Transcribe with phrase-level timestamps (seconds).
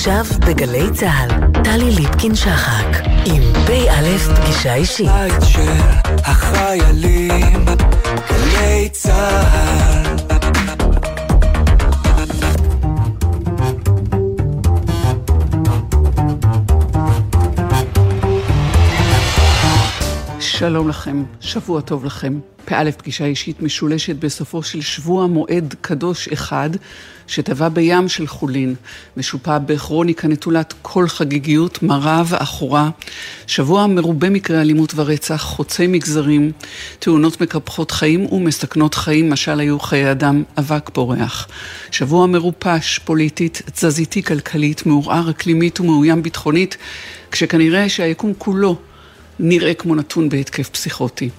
[0.00, 2.86] עכשיו בגלי צה"ל, טלי ליפקין-שחק,
[3.24, 5.06] עם פ"א פגישה אישית.
[5.06, 5.72] בית של
[6.24, 7.64] החיילים,
[8.28, 10.29] גלי צה"ל.
[20.60, 22.40] שלום לכם, שבוע טוב לכם.
[22.64, 26.70] פא' פגישה אישית משולשת בסופו של שבוע מועד קדוש אחד,
[27.26, 28.74] שטבע בים של חולין,
[29.16, 32.90] משופע בכרוניקה נטולת כל חגיגיות, מרה ועכורה.
[33.46, 36.52] שבוע מרובה מקרי אלימות ורצח, חוצי מגזרים,
[36.98, 41.48] תאונות מקפחות חיים ומסכנות חיים, משל היו חיי אדם אבק פורח.
[41.90, 46.76] שבוע מרופש, פוליטית, תזזיתי כלכלית, מעורער אקלימית ומאוים ביטחונית,
[47.30, 48.76] כשכנראה שהיקום כולו
[49.42, 51.30] נראה כמו נתון בהתקף פסיכוטי.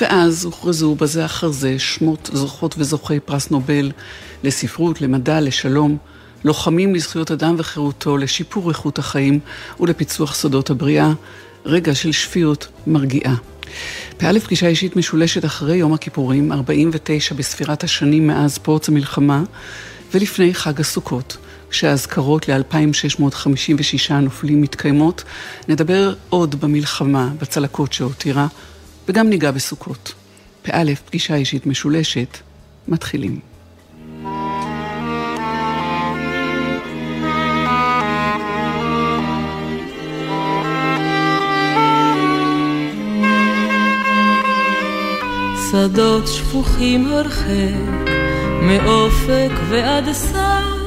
[0.00, 3.92] ואז הוכרזו בזה אחר זה שמות זוכות וזוכי פרס נובל
[4.44, 5.96] לספרות, למדע, לשלום,
[6.44, 9.40] לוחמים לזכויות אדם וחירותו, לשיפור איכות החיים
[9.80, 11.12] ולפיצוח סודות הבריאה,
[11.64, 13.34] רגע של שפיות מרגיעה.
[14.16, 19.42] פא' פגישה אישית משולשת אחרי יום הכיפורים, 49 בספירת השנים מאז פרוץ המלחמה,
[20.14, 21.36] ולפני חג הסוכות.
[21.70, 25.24] כשהאזכרות ל-2,656 נופלים מתקיימות,
[25.68, 28.46] נדבר עוד במלחמה, בצלקות שהותירה,
[29.08, 30.14] וגם ניגע בסוכות.
[30.62, 32.38] פא', פגישה אישית משולשת,
[32.88, 33.40] מתחילים.
[45.70, 48.10] שדות שפוכים הרחק,
[48.62, 50.77] מאופק ועד סף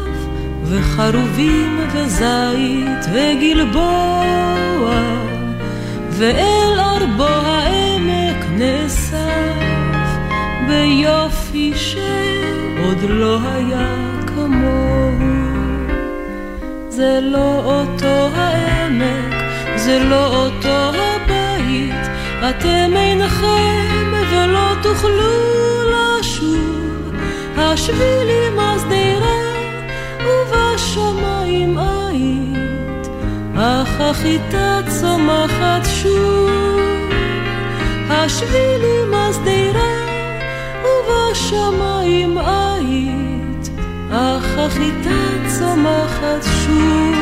[0.72, 4.92] וחרובים וזית וגלבוע,
[6.10, 9.56] ואל ארבו העמק נאסף,
[10.68, 13.96] ביופי שעוד לא היה
[14.28, 15.12] כמוהו.
[16.90, 19.36] זה לא אותו העמק,
[19.76, 22.08] זה לא אותו הבית,
[22.50, 25.42] אתם אינכם ולא תוכלו
[25.92, 27.14] לשוב,
[27.58, 28.91] השבילים השדרה
[33.64, 36.50] אך החיטה צומחת שוב.
[38.10, 39.94] השבילים השדרה,
[40.84, 43.70] ובשמיים היית,
[44.12, 47.16] אך החיטה צומחת שוב.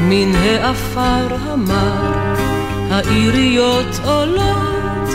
[0.00, 2.34] מן העפר המר,
[2.90, 5.08] העיריות עולות,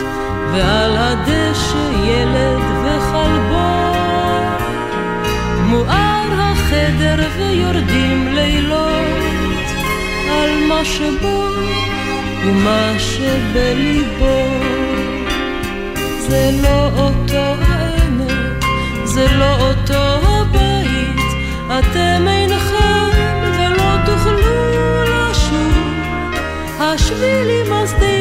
[0.52, 3.86] ועל הדשא ילד וכלבו.
[5.66, 6.16] מואר
[6.66, 9.66] החדר ויורדים לילות
[10.30, 11.44] על מה שבו
[12.44, 14.48] ומה שבליבו.
[16.18, 18.64] זה לא אותו העמק,
[19.04, 21.20] זה לא אותו הבית,
[21.66, 23.10] אתם אינכם
[23.58, 25.94] ולא תוכלו לשוב.
[26.80, 28.15] השבילים השדרה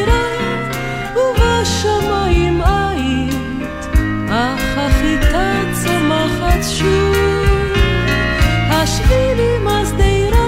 [8.86, 10.48] השבילים השדרה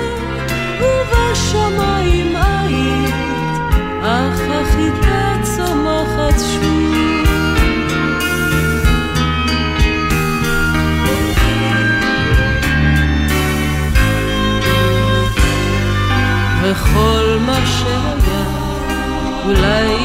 [0.82, 3.16] ובשמיים היית,
[4.02, 4.42] אך
[5.44, 7.28] צומחת שוב.
[16.64, 18.44] וכל מה שהיה
[19.46, 19.96] אולי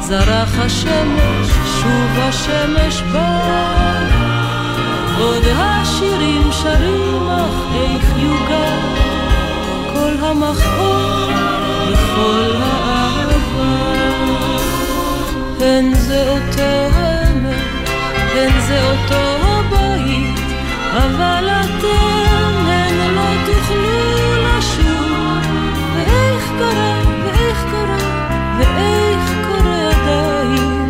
[0.00, 1.48] זרח השמש,
[1.80, 4.29] שוב השמש בא.
[5.20, 8.76] עוד השירים שרים, אך איך יוגע
[9.94, 11.30] כל המכאוב
[11.88, 14.00] וכל האהבה.
[15.60, 16.62] הן זה אותו
[16.94, 17.88] העמק,
[18.34, 20.40] הן זה אותו הבית,
[20.92, 25.38] אבל אתם הן לא תוכלו לשוב.
[25.96, 27.98] ואיך קרה, ואיך קרה,
[28.58, 30.88] ואיך קורה עדיין,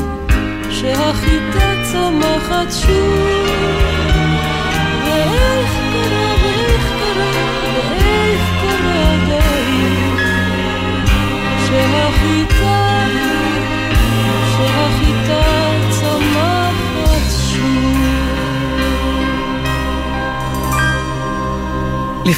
[0.71, 3.80] שהחיטה צומחת שוב.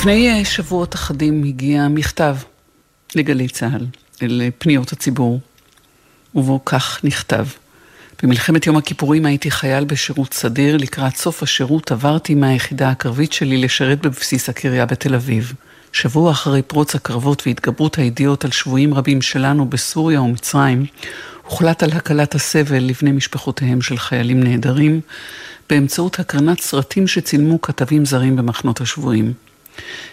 [0.02, 2.36] לפני שבועות אחדים הגיע מכתב
[3.14, 3.86] לגלי צה"ל,
[4.22, 5.40] אל פניות הציבור,
[6.34, 7.46] ובו כך נכתב:
[8.22, 14.00] במלחמת יום הכיפורים הייתי חייל בשירות סדיר, לקראת סוף השירות עברתי מהיחידה הקרבית שלי לשרת
[14.00, 15.52] בבסיס הקריה בתל אביב.
[15.92, 20.86] שבוע אחרי פרוץ הקרבות והתגברות הידיעות על שבויים רבים שלנו בסוריה ומצרים,
[21.42, 25.00] הוחלט על הקלת הסבל לבני משפחותיהם של חיילים נעדרים
[25.70, 29.32] באמצעות הקרנת סרטים שצילמו כתבים זרים במחנות השבויים.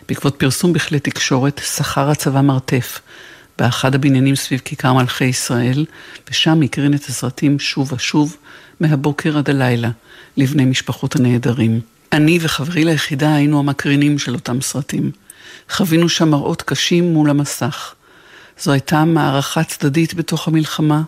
[0.07, 3.01] בעקבות פרסום בכלי תקשורת שכר הצבא מרתף
[3.57, 5.85] באחד הבניינים סביב כיכר מלכי ישראל,
[6.29, 8.37] ושם הקרין את הסרטים שוב ושוב,
[8.79, 9.89] מהבוקר עד הלילה,
[10.37, 11.79] לבני משפחות הנעדרים.
[12.13, 15.11] אני וחברי ליחידה היינו המקרינים של אותם סרטים.
[15.69, 17.95] חווינו שם מראות קשים מול המסך.
[18.59, 21.01] זו הייתה מערכה צדדית בתוך המלחמה,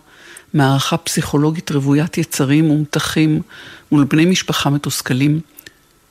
[0.53, 3.41] מערכה פסיכולוגית רוויית יצרים ומתחים
[3.91, 5.39] מול בני משפחה מתוסכלים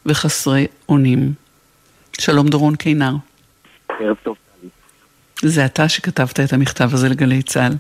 [0.07, 1.33] וחסרי אונים.
[2.19, 3.13] שלום דורון קינר.
[4.01, 4.37] ערב טוב.
[5.43, 7.73] זה אתה שכתבת את המכתב הזה לגלי צה"ל.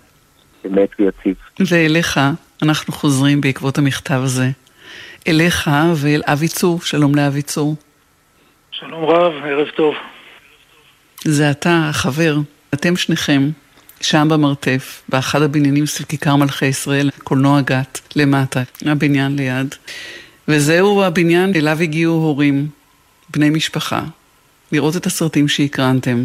[0.66, 1.34] אמת ויציב.
[1.60, 2.20] ואליך,
[2.62, 4.50] אנחנו חוזרים בעקבות המכתב הזה.
[5.28, 7.76] אליך ואל אבי צור, שלום לאבי צור.
[8.70, 9.94] שלום רב, ערב טוב.
[11.24, 12.36] זה אתה, החבר,
[12.74, 13.42] אתם שניכם,
[14.00, 19.74] שם במרתף, באחד הבניינים סביב כיכר מלכי ישראל, קולנוע גת, למטה, הבניין ליד.
[20.48, 22.66] וזהו הבניין אליו הגיעו הורים,
[23.30, 24.00] בני משפחה,
[24.72, 26.24] לראות את הסרטים שהקרנתם.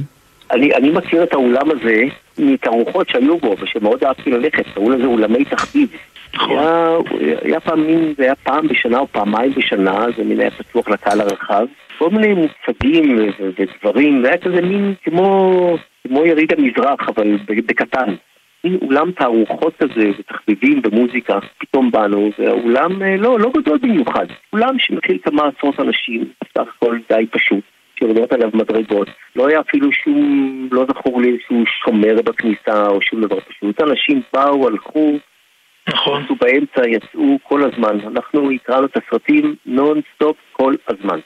[0.51, 2.03] אני, אני מכיר את האולם הזה
[2.37, 5.89] מתערוכות שהיו בו, ושמאוד אהבתי ללכת, קראו לזה אולמי תחביב.
[6.33, 6.57] נכון.
[6.57, 11.21] היה, היה פעמים, זה היה פעם בשנה או פעמיים בשנה, זה מין היה פתוח לקהל
[11.21, 11.65] הרחב.
[11.97, 12.33] כל מיני
[13.17, 15.77] ו- ודברים, זה היה כזה מין כמו,
[16.07, 18.15] כמו יריד המזרח, אבל בקטן.
[18.63, 24.25] מין אולם תערוכות כזה, ותחביבים במוזיקה, פתאום באנו, זה אולם אה, לא, לא גדול במיוחד.
[24.53, 26.23] אולם שמכיל כמה עשרות אנשים,
[26.57, 27.63] סך הכל די פשוט.
[27.99, 29.07] שיורדות עליו מדרגות.
[29.35, 33.81] לא היה אפילו שום, לא זכור לי איזשהו שומר בכניסה או שום דבר פשוט.
[33.81, 35.17] אנשים באו, הלכו,
[35.89, 36.23] נכון.
[36.41, 37.99] באמצע, יצאו כל הזמן.
[38.07, 41.19] אנחנו הקראנו את הסרטים נונסטופ כל הזמן.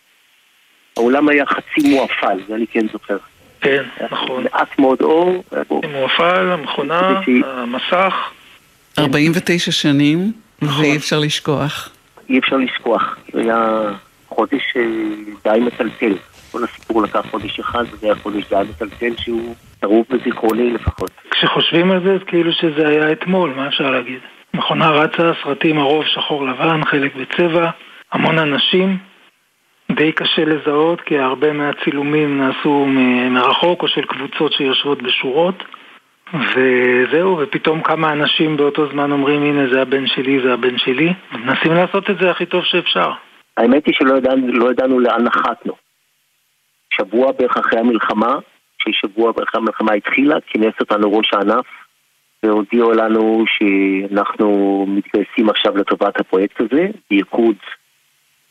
[1.00, 3.18] האולם היה חצי מואפל, זה אני כן זוכר.
[3.62, 4.44] כן, נכון.
[4.44, 5.44] מעט מאוד אור,
[5.92, 8.14] מואפל, המכונה, המסך.
[9.00, 10.32] 49 שנים,
[10.62, 10.84] נכון.
[10.84, 11.90] ואי אפשר לשכוח.
[12.30, 13.18] אי אפשר לשכוח.
[13.34, 13.82] זה היה
[14.30, 14.82] חודש אה,
[15.44, 16.14] די מטלטל.
[16.52, 21.12] כל הסיפור לקח חודש אחד, וזה היה חודש די מטלטל שהוא צרוב בזיכרוני לפחות.
[21.32, 24.20] כשחושבים על זה, אז כאילו שזה היה אתמול, מה אפשר להגיד?
[24.54, 27.70] מכונה רצה, סרטים הרוב שחור לבן, חלק בצבע,
[28.12, 29.09] המון אנשים.
[30.00, 32.86] די קשה לזהות, כי הרבה מהצילומים נעשו
[33.30, 35.64] מרחוק או של קבוצות שיושבות בשורות.
[36.34, 41.14] וזהו, ופתאום כמה אנשים באותו זמן אומרים, הנה זה הבן שלי, זה הבן שלי.
[41.32, 43.12] מנסים לעשות את זה הכי טוב שאפשר.
[43.58, 45.74] האמת היא שלא ידענו, לא ידענו לאן נחתנו.
[46.94, 48.36] שבוע בערך אחרי המלחמה,
[48.80, 51.66] כששבוע בערך המלחמה התחילה, כינס אותנו ראש הענף
[52.44, 57.56] והודיעו לנו שאנחנו מתגייסים עכשיו לטובת הפרויקט הזה, בייחוד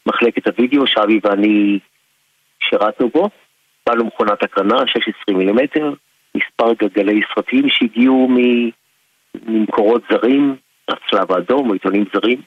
[0.09, 1.79] מחלקת הוידאו שאבי ואני
[2.61, 3.29] שירתנו בו.
[3.87, 5.93] באנו מכונת הקרנה, 16 מילימטר,
[6.35, 8.29] מספר גלגלי סרטים שהגיעו
[9.47, 10.57] ממקורות זרים,
[10.89, 12.41] הצלב האדום עיתונים זרים.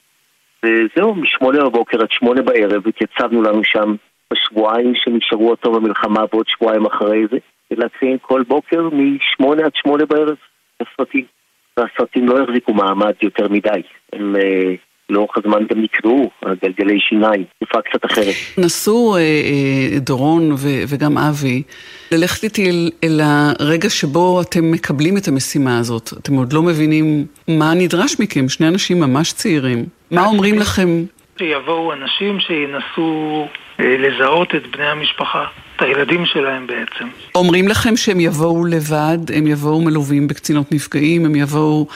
[0.65, 3.95] וזהו, משמונה בבוקר עד שמונה בערב התייצבנו לנו שם
[4.33, 7.37] בשבועיים שנשארו אותו במלחמה ועוד שבועיים אחרי זה,
[7.71, 10.37] ולהציין כל בוקר משמונה עד שמונה בערב
[10.81, 11.25] הסרטים.
[11.77, 13.81] והסרטים לא החזיקו מעמד יותר מדי,
[14.13, 14.75] הם אה,
[15.09, 18.33] לאורך הזמן גם נקראו, הגלגלי שיניים, תקופה קצת אחרת.
[18.57, 21.63] נסו אה, אה, דורון ו- וגם אבי
[22.11, 26.09] ללכת איתי אל, אל הרגע שבו אתם מקבלים את המשימה הזאת.
[26.21, 29.85] אתם עוד לא מבינים מה נדרש מכם, שני אנשים ממש צעירים.
[30.11, 31.03] מה אומרים לכם?
[31.39, 33.47] שיבואו אנשים שינסו
[33.79, 35.43] אה, לזהות את בני המשפחה,
[35.75, 37.07] את הילדים שלהם בעצם.
[37.35, 41.87] אומרים לכם שהם יבואו לבד, הם יבואו מלווים בקצינות נפגעים, הם יבואו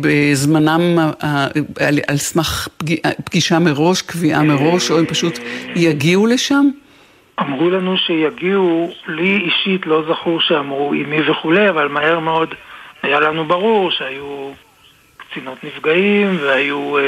[0.00, 1.46] בזמנם אה,
[1.80, 2.68] על, על סמך
[3.24, 5.38] פגישה מראש, קביעה מראש, או הם פשוט
[5.76, 6.64] יגיעו לשם?
[7.40, 12.54] אמרו לנו שיגיעו, לי אישית לא זכור שאמרו עם מי וכולי, אבל מהר מאוד
[13.02, 14.50] היה לנו ברור שהיו
[15.16, 17.02] קצינות נפגעים והיו אה,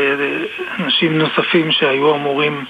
[0.81, 2.65] אנשים נוספים שהיו אמורים,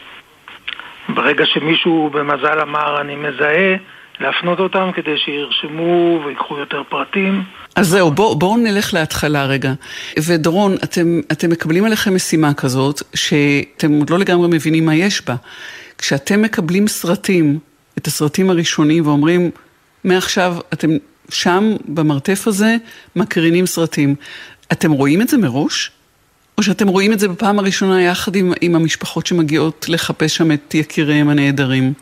[1.09, 3.77] ברגע שמישהו במזל אמר אני מזהה,
[4.21, 7.43] להפנות אותם כדי שירשמו ויקחו יותר פרטים.
[7.77, 9.73] אז זהו, בואו בוא נלך להתחלה רגע.
[10.27, 15.35] ודורון, אתם, אתם מקבלים עליכם משימה כזאת, שאתם עוד לא לגמרי מבינים מה יש בה.
[15.99, 17.59] כשאתם מקבלים סרטים,
[17.99, 19.51] את הסרטים הראשונים, ואומרים,
[20.05, 20.89] מעכשיו אתם
[21.29, 22.77] שם, במרתף הזה,
[23.17, 24.15] מקרינים סרטים.
[24.73, 25.91] אתם רואים את זה מראש?
[26.59, 30.75] או שאתם רואים את זה בפעם הראשונה יחד עם, עם המשפחות שמגיעות לחפש שם את
[30.75, 31.93] יקיריהם הנעדרים?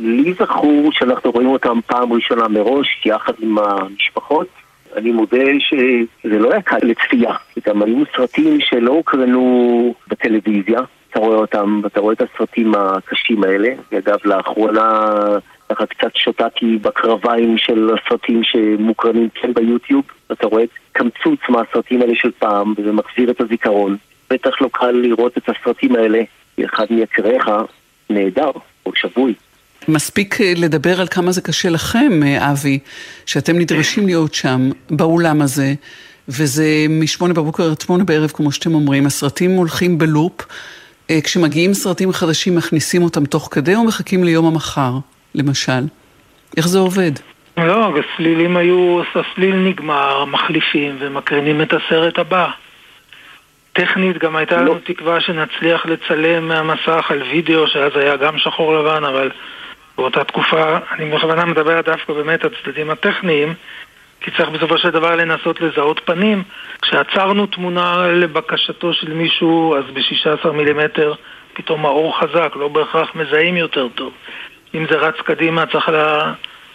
[0.00, 4.46] לי זכור שאנחנו רואים אותם פעם ראשונה מראש, יחד עם המשפחות.
[4.96, 7.34] אני מודה שזה לא היה קל לצפייה.
[7.66, 10.80] גם היו סרטים שלא הוקרנו בטלוויזיה,
[11.10, 13.68] אתה רואה אותם, ואתה רואה את הסרטים הקשים האלה.
[13.92, 15.12] ואגב, לאחרונה
[15.68, 20.04] ככה קצת שוטטתי בקרביים של הסרטים שמוקרנים כן ביוטיוב.
[20.32, 23.96] אתה רואה קמצוץ מהסרטים האלה של פעם, וזה מחזיר את הזיכרון.
[24.30, 26.22] בטח לא קל לראות את הסרטים האלה,
[26.64, 27.50] אחד מיקיריך
[28.10, 28.50] נהדר
[28.86, 29.34] או שבוי.
[29.90, 32.78] מספיק אה, לדבר על כמה זה קשה לכם, אה, אבי,
[33.26, 35.74] שאתם נדרשים להיות שם, באולם הזה,
[36.28, 40.46] וזה משמונה בבוקר עד שמונה בערב, כמו שאתם אומרים, הסרטים הולכים בלופ.
[41.10, 44.92] אה, כשמגיעים סרטים חדשים, מכניסים אותם תוך כדי או מחכים ליום המחר,
[45.34, 45.82] למשל?
[46.56, 47.12] איך זה עובד?
[47.56, 52.50] לא, הסלילים היו, הסליל נגמר, מחליפים ומקרינים את הסרט הבא.
[53.72, 54.62] טכנית גם הייתה לא.
[54.62, 59.30] לנו תקווה שנצליח לצלם מהמסך על וידאו, שאז היה גם שחור לבן, אבל
[60.00, 63.54] באותה תקופה, אני בכוונה מדבר דווקא באמת על הצדדים הטכניים,
[64.20, 66.42] כי צריך בסופו של דבר לנסות לזהות פנים.
[66.82, 71.14] כשעצרנו תמונה לבקשתו של מישהו, אז ב-16 מילימטר
[71.52, 74.12] פתאום האור חזק, לא בהכרח מזהים יותר טוב.
[74.74, 76.32] אם זה רץ קדימה צריך לה,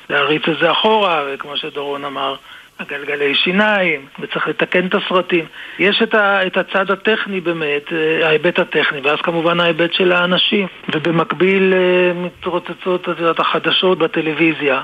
[0.10, 2.36] להריץ את זה אחורה, וכמו שדורון אמר,
[2.80, 5.46] הגלגלי שיניים, וצריך לתקן את הסרטים.
[5.80, 10.68] יש את, ה, את הצד הטכני באמת, אה, ההיבט הטכני, ואז כמובן ההיבט של האנשים.
[10.94, 14.82] ובמקביל אה, מתרוצצות את יודעת, החדשות בטלוויזיה.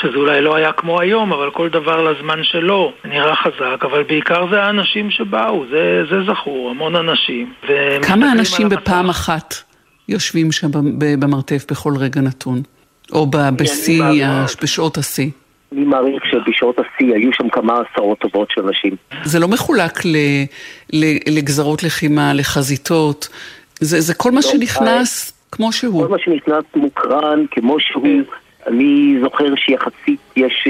[0.00, 4.46] שזה אולי לא היה כמו היום, אבל כל דבר לזמן שלו נראה חזק, אבל בעיקר
[4.50, 7.52] זה האנשים שבאו, זה, זה זכור, המון אנשים.
[8.02, 9.54] כמה אנשים בפעם אחת
[10.08, 10.68] יושבים שם
[11.18, 12.62] במרתף בכל רגע נתון?
[13.12, 14.02] או בשיא,
[14.62, 15.30] בשעות השיא?
[15.76, 18.96] אני מעריך שבשעות השיא היו שם כמה עשרות טובות של אנשים.
[19.24, 20.16] זה לא מחולק ל,
[20.92, 21.04] ל,
[21.36, 23.28] לגזרות לחימה, לחזיתות,
[23.80, 25.56] זה, זה כל מה לא, שנכנס I...
[25.56, 26.02] כמו שהוא.
[26.02, 28.22] כל מה שנכנס מוקרן כמו שהוא.
[28.66, 30.68] אני זוכר שיחסית יש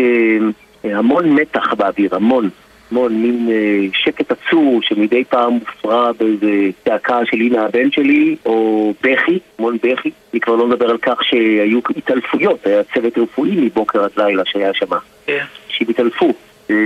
[0.84, 2.50] אה, המון מתח באוויר, המון.
[2.94, 8.94] המון מין אה, שקט עצור שמדי פעם מופרע באיזה צעקה של הנה הבן שלי, או
[9.02, 10.10] בכי, המון בכי.
[10.32, 14.74] אני כבר לא מדבר על כך שהיו התעלפויות, היה צוות רפואי מבוקר עד לילה שהיה
[14.74, 14.86] שם.
[15.26, 15.44] כן.
[15.68, 16.32] שהם התעלפו.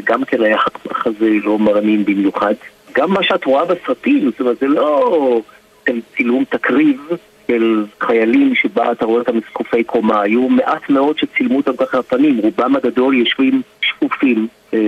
[0.04, 0.58] גם כן היה
[1.04, 2.54] כזה לא מרנין במיוחד.
[2.94, 5.40] גם מה שאת רואה בסרטים, זאת אומרת, זה לא
[6.16, 7.00] צילום תקריב,
[7.50, 10.22] של חיילים שבה אתה רואה אותם זקופי קומה.
[10.22, 14.78] היו מעט מאוד שצילמו אותם ככה הפנים, רובם הגדול יושבים שפופים, אה,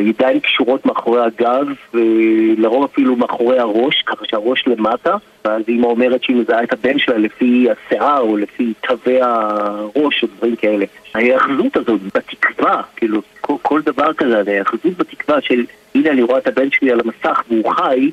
[0.00, 6.36] ידיים קשורות מאחורי הגב, ולרוב אפילו מאחורי הראש, ככה שהראש למטה, ואז אימא אומרת שהיא
[6.36, 10.84] מזהה את הבן שלה לפי השיער או לפי תווי הראש או דברים כאלה.
[11.14, 15.64] ההיאחזות הזאת בתקווה, כאילו, כל, כל דבר כזה, ההיאחזות בתקווה של
[15.94, 18.10] הנה אני רואה את הבן שלי על המסך והוא חי,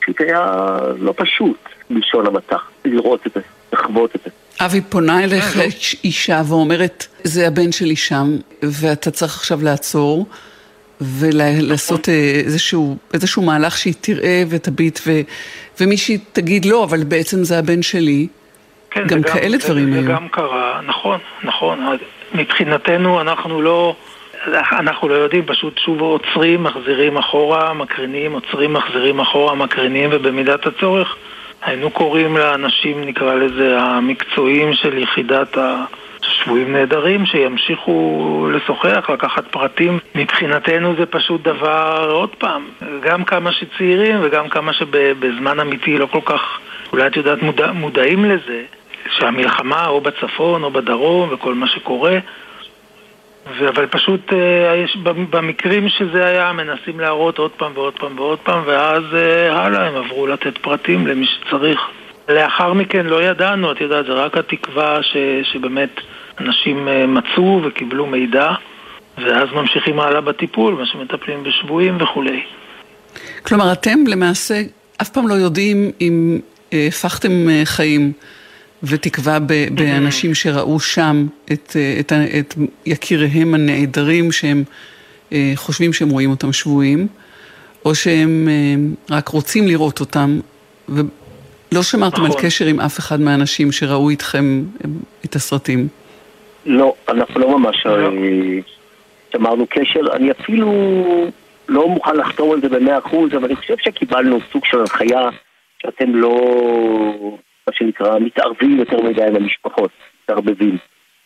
[0.00, 1.58] פשוט היה לא פשוט.
[1.90, 3.40] בלשון המטח, לראות את זה,
[3.72, 4.30] לחוות את זה.
[4.66, 5.68] אבי פונה אליך כן,
[6.04, 10.26] אישה ואומרת, זה הבן שלי שם, ואתה צריך עכשיו לעצור.
[11.00, 12.14] ולעשות אה,
[12.44, 15.20] איזשהו, איזשהו מהלך שהיא תראה ותביט, ו,
[15.80, 18.26] ומישהי תגיד לא, אבל בעצם זה הבן שלי.
[18.90, 20.02] כן, גם כאלה זה, דברים היו.
[20.02, 21.78] זה גם קרה, נכון, נכון.
[22.34, 23.96] מבחינתנו אנחנו לא,
[24.72, 31.16] אנחנו לא יודעים, פשוט שוב עוצרים, מחזירים אחורה, מקרינים, עוצרים, מחזירים אחורה, מקרינים, ובמידת הצורך
[31.62, 35.56] היינו קוראים לאנשים, נקרא לזה, המקצועיים של יחידת
[36.22, 39.98] השבויים נהדרים, שימשיכו לשוחח, לקחת פרטים.
[40.14, 42.64] מבחינתנו זה פשוט דבר, עוד פעם,
[43.02, 46.58] גם כמה שצעירים וגם כמה שבזמן אמיתי לא כל כך,
[46.92, 48.62] אולי את יודעת, מודע, מודעים לזה,
[49.10, 52.18] שהמלחמה או בצפון או בדרום וכל מה שקורה
[53.68, 54.84] אבל פשוט אה,
[55.30, 59.96] במקרים שזה היה, מנסים להראות עוד פעם ועוד פעם ועוד פעם, ואז אה, הלאה, הם
[59.96, 61.80] עברו לתת פרטים למי שצריך.
[62.28, 66.00] לאחר מכן לא ידענו, את יודעת, זה רק התקווה ש, שבאמת
[66.40, 68.52] אנשים אה, מצאו וקיבלו מידע,
[69.18, 72.42] ואז ממשיכים הלאה בטיפול, מה שמטפלים בשבויים וכולי.
[73.42, 74.62] כלומר, אתם למעשה
[75.02, 76.40] אף פעם לא יודעים אם
[76.72, 77.30] הפכתם
[77.64, 78.12] חיים.
[78.82, 79.38] ותקווה
[79.74, 82.54] באנשים שראו שם את, את, את
[82.86, 84.64] יקיריהם הנעדרים שהם
[85.32, 87.06] אה, חושבים שהם רואים אותם שבויים,
[87.84, 90.40] או שהם אה, רק רוצים לראות אותם,
[90.88, 92.36] ולא שמרתם נכון.
[92.36, 94.90] על קשר עם אף אחד מהאנשים שראו איתכם אה,
[95.24, 95.88] את הסרטים.
[96.66, 98.10] לא, אנחנו לא ממש לא.
[99.32, 100.00] שמרנו קשר.
[100.12, 100.72] אני אפילו
[101.68, 105.28] לא מוכן לחתום על זה במאה אחוז, אבל אני חושב שקיבלנו סוג של הנחיה
[105.82, 106.34] שאתם לא...
[107.70, 109.90] מה שנקרא, מתערבים יותר מדי עם המשפחות,
[110.24, 110.76] מתערבבים.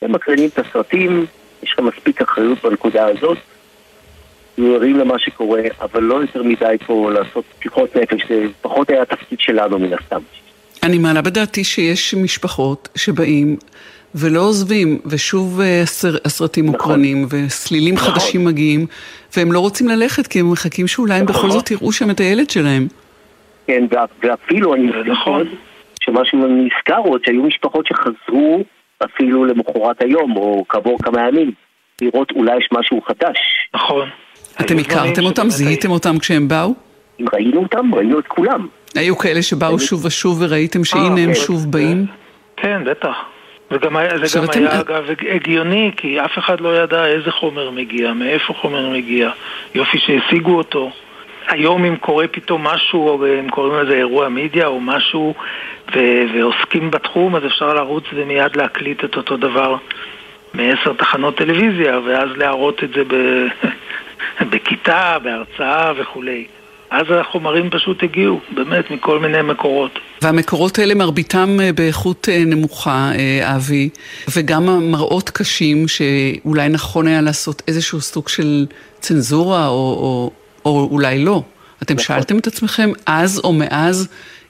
[0.03, 1.27] הם מקרינים את הסרטים,
[1.63, 3.39] יש לך מספיק אחריות בנקודה הזאת,
[4.59, 9.41] ערים למה שקורה, אבל לא יותר מדי פה לעשות פתיחות נפש, זה פחות היה התפקיד
[9.41, 10.21] שלנו מן הסתם.
[10.83, 13.57] אני מעלה בדעתי שיש משפחות שבאים
[14.15, 16.77] ולא עוזבים, ושוב אה, הסר, הסרטים נכון.
[16.77, 18.13] מוקרנים, וסלילים נכון.
[18.15, 18.87] חדשים מגיעים,
[19.37, 21.51] והם לא רוצים ללכת כי הם מחכים שאולי הם בכל נכון.
[21.51, 22.87] זאת יראו שם את הילד שלהם.
[23.67, 23.85] כן,
[24.23, 25.47] ואפילו אני נכון.
[26.07, 28.65] עוד, שמשהו נזכר עוד, שהיו משפחות שחזרו
[29.05, 31.53] אפילו למחרת היום, או כעבור כמה ימים,
[32.03, 33.39] לראות אולי יש משהו חדש.
[33.75, 34.09] נכון.
[34.61, 35.51] אתם הכרתם אותם?
[35.51, 36.75] זיהיתם אותם כשהם באו?
[37.21, 38.67] אם ראינו אותם, ראינו את כולם.
[38.95, 41.35] היו כאלה שבאו שוב ושוב וראיתם שהנה הם כן.
[41.35, 42.07] שוב באים?
[42.57, 43.17] כן, בטח.
[43.71, 48.13] וגם היה, זה גם היה אגב הגיוני, כי אף אחד לא ידע איזה חומר מגיע,
[48.13, 49.31] מאיפה חומר מגיע.
[49.75, 50.91] יופי שהשיגו אותו.
[51.49, 55.35] היום אם קורה פתאום משהו, או אם קוראים לזה אירוע מידיה או משהו,
[55.97, 59.77] ו- ועוסקים בתחום, אז אפשר לרוץ ומיד להקליט את אותו דבר
[60.55, 63.49] מעשר תחנות טלוויזיה, ואז להראות את זה ב-
[64.51, 66.45] בכיתה, בהרצאה וכולי.
[66.91, 69.99] אז החומרים פשוט הגיעו, באמת, מכל מיני מקורות.
[70.23, 73.89] והמקורות האלה מרביתם אה, באיכות אה, נמוכה, אה, אבי,
[74.37, 78.67] וגם המראות קשים שאולי נכון היה לעשות איזשהו סוג של
[79.01, 80.31] צנזורה, או, או,
[80.65, 81.43] או אולי לא.
[81.83, 82.05] אתם נכון.
[82.05, 84.09] שאלתם את עצמכם אז או מאז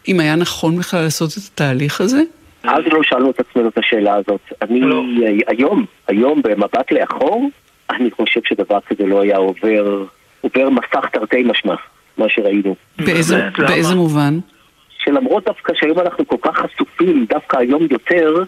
[0.08, 2.22] אם היה נכון בכלל לעשות את התהליך הזה?
[2.64, 4.40] אז לא שאלנו את עצמנו את השאלה הזאת.
[4.62, 5.02] אני לא.
[5.46, 7.50] היום, היום במבט לאחור,
[7.90, 10.04] אני חושב שדבר כזה לא היה עובר,
[10.40, 11.74] עובר מסך תרתי משמע,
[12.18, 12.74] מה שראינו.
[12.98, 13.48] באיזה?
[13.58, 14.38] באיזה מובן?
[14.98, 18.44] שלמרות דווקא שהיום אנחנו כל כך חשופים, דווקא היום יותר,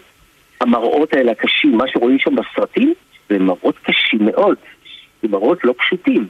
[0.61, 2.93] המראות האלה הקשים, מה שרואים שם בסרטים,
[3.29, 4.55] זה מראות קשים מאוד.
[5.21, 6.27] זה מראות לא פשוטים.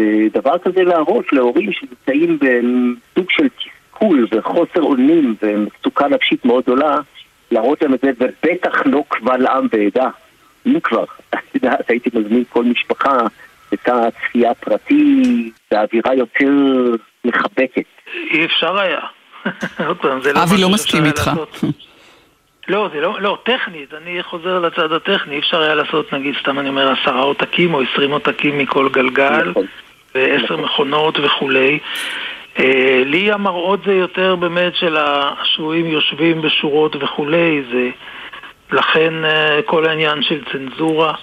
[0.00, 6.96] ודבר כזה להראות להורים שנמצאים בסוג של תסכול וחוסר אונים ומצוקה נפשית מאוד גדולה,
[7.50, 10.08] להראות להם את זה, ובטח לא קבל עם ועדה.
[10.66, 11.04] אם כבר,
[11.34, 13.18] את יודעת, הייתי מזמין כל משפחה,
[13.70, 16.50] הייתה צפייה פרטי, באווירה יותר
[17.24, 17.84] מחבקת.
[18.30, 19.00] אי אפשר היה.
[19.88, 21.30] עוד פעם, זה לא אבי לא מסכים איתך.
[22.68, 26.58] לא, זה לא, לא, טכנית, אני חוזר לצד הטכני, אי אפשר היה לעשות נגיד, סתם
[26.58, 29.66] אני אומר, עשרה עותקים או עשרים עותקים מכל גלגל, נכון.
[30.14, 30.56] ועשר.
[30.56, 31.78] מכונות וכולי.
[32.58, 37.88] אה, לי המראות זה יותר באמת של השבויים יושבים בשורות וכולי, זה
[38.72, 41.14] לכן אה, כל העניין של צנזורה.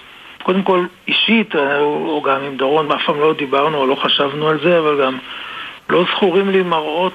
[0.44, 4.48] קודם כל, אישית, אה, או גם עם דורון, אף פעם לא דיברנו או לא חשבנו
[4.50, 5.18] על זה, אבל גם
[5.90, 7.14] לא זכורים לי מראות,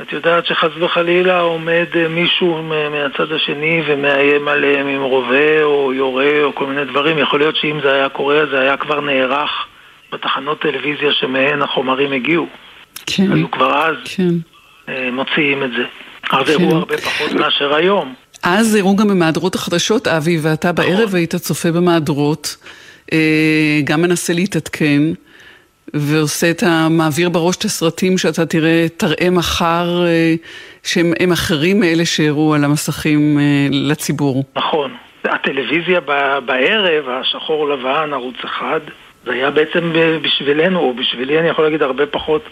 [0.00, 6.54] את יודעת שחס וחלילה עומד מישהו מהצד השני ומאיים עליהם עם רובה או יורה או
[6.54, 7.18] כל מיני דברים.
[7.18, 9.66] יכול להיות שאם זה היה קורה, זה היה כבר נערך
[10.12, 12.46] בתחנות טלוויזיה שמהן החומרים הגיעו.
[13.06, 14.34] כן, היו כבר אז כן.
[14.88, 15.84] אה, מוציאים את זה.
[16.30, 16.52] אז כן.
[16.52, 18.14] אירוע הרבה פחות מאשר היום.
[18.42, 20.84] אז הראו גם במהדורות החדשות, אבי, ואתה נכון.
[20.84, 22.56] בערב היית צופה במהדורות,
[23.12, 25.02] אה, גם מנסה להתעדכן,
[25.94, 30.34] ועושה את המעביר בראש את הסרטים שאתה תראה, תראה מחר, אה,
[30.82, 33.38] שהם הם אחרים מאלה שהראו על המסכים
[33.70, 34.44] לציבור.
[34.56, 34.90] נכון.
[35.24, 36.00] הטלוויזיה
[36.46, 38.80] בערב, השחור לבן, ערוץ אחד,
[39.28, 42.44] זה היה בעצם בשבילנו, או בשבילי אני יכול להגיד הרבה פחות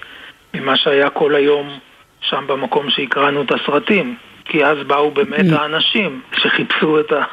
[0.55, 1.79] ממה שהיה כל היום
[2.21, 4.17] שם במקום שהקראנו את הסרטים.
[4.45, 7.25] כי אז באו באמת האנשים שחיפשו את, ה,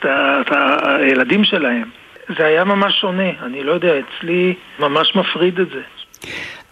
[0.00, 0.52] את, ה, את
[1.00, 1.90] הילדים שלהם.
[2.38, 5.80] זה היה ממש שונה, אני לא יודע, אצלי ממש מפריד את זה.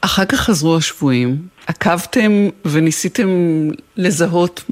[0.00, 1.36] אחר כך חזרו השבויים,
[1.66, 2.30] עקבתם
[2.72, 3.28] וניסיתם
[3.96, 4.64] לזהות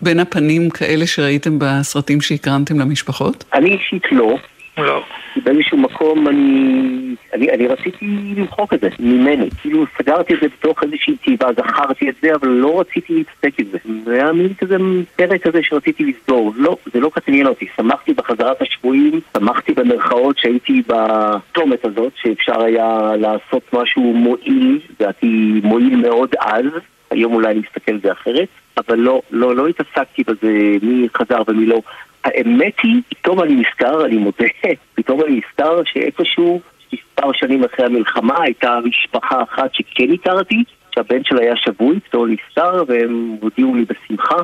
[0.00, 3.44] בין הפנים כאלה שראיתם בסרטים שהקרנתם למשפחות?
[3.54, 4.36] אני אישית לא,
[4.78, 5.02] לא.
[5.36, 8.06] באיזשהו מקום אני, אני, אני רציתי
[8.36, 9.48] למחוק את זה ממני.
[9.60, 13.66] כאילו סגרתי את זה בתוך איזושהי תיבה, זכרתי את זה, אבל לא רציתי להתעסק עם
[13.72, 13.78] זה.
[14.04, 14.76] זה היה מין כזה
[15.16, 16.52] פרק כזה שרציתי לסגור.
[16.56, 17.66] לא, זה לא כזה עניין אותי.
[17.76, 25.96] שמחתי בחזרת השבויים, שמחתי במרכאות שהייתי בצומת הזאת, שאפשר היה לעשות משהו מועיל, לדעתי מועיל
[25.96, 26.66] מאוד אז.
[27.10, 31.42] היום אולי אני מסתכל על זה אחרת, אבל לא, לא, לא התעסקתי בזה מי חזר
[31.48, 31.80] ומי לא.
[32.24, 34.44] האמת היא, פתאום אני נזכר, אני מודה,
[34.96, 36.60] פתאום אני נזכר שאיפשהו,
[36.92, 42.84] מספר שנים אחרי המלחמה, הייתה משפחה אחת שכן הכרתי, שהבן שלה היה שבוי, פתאום נזכר,
[42.88, 44.36] והם הודיעו לי בשמחה,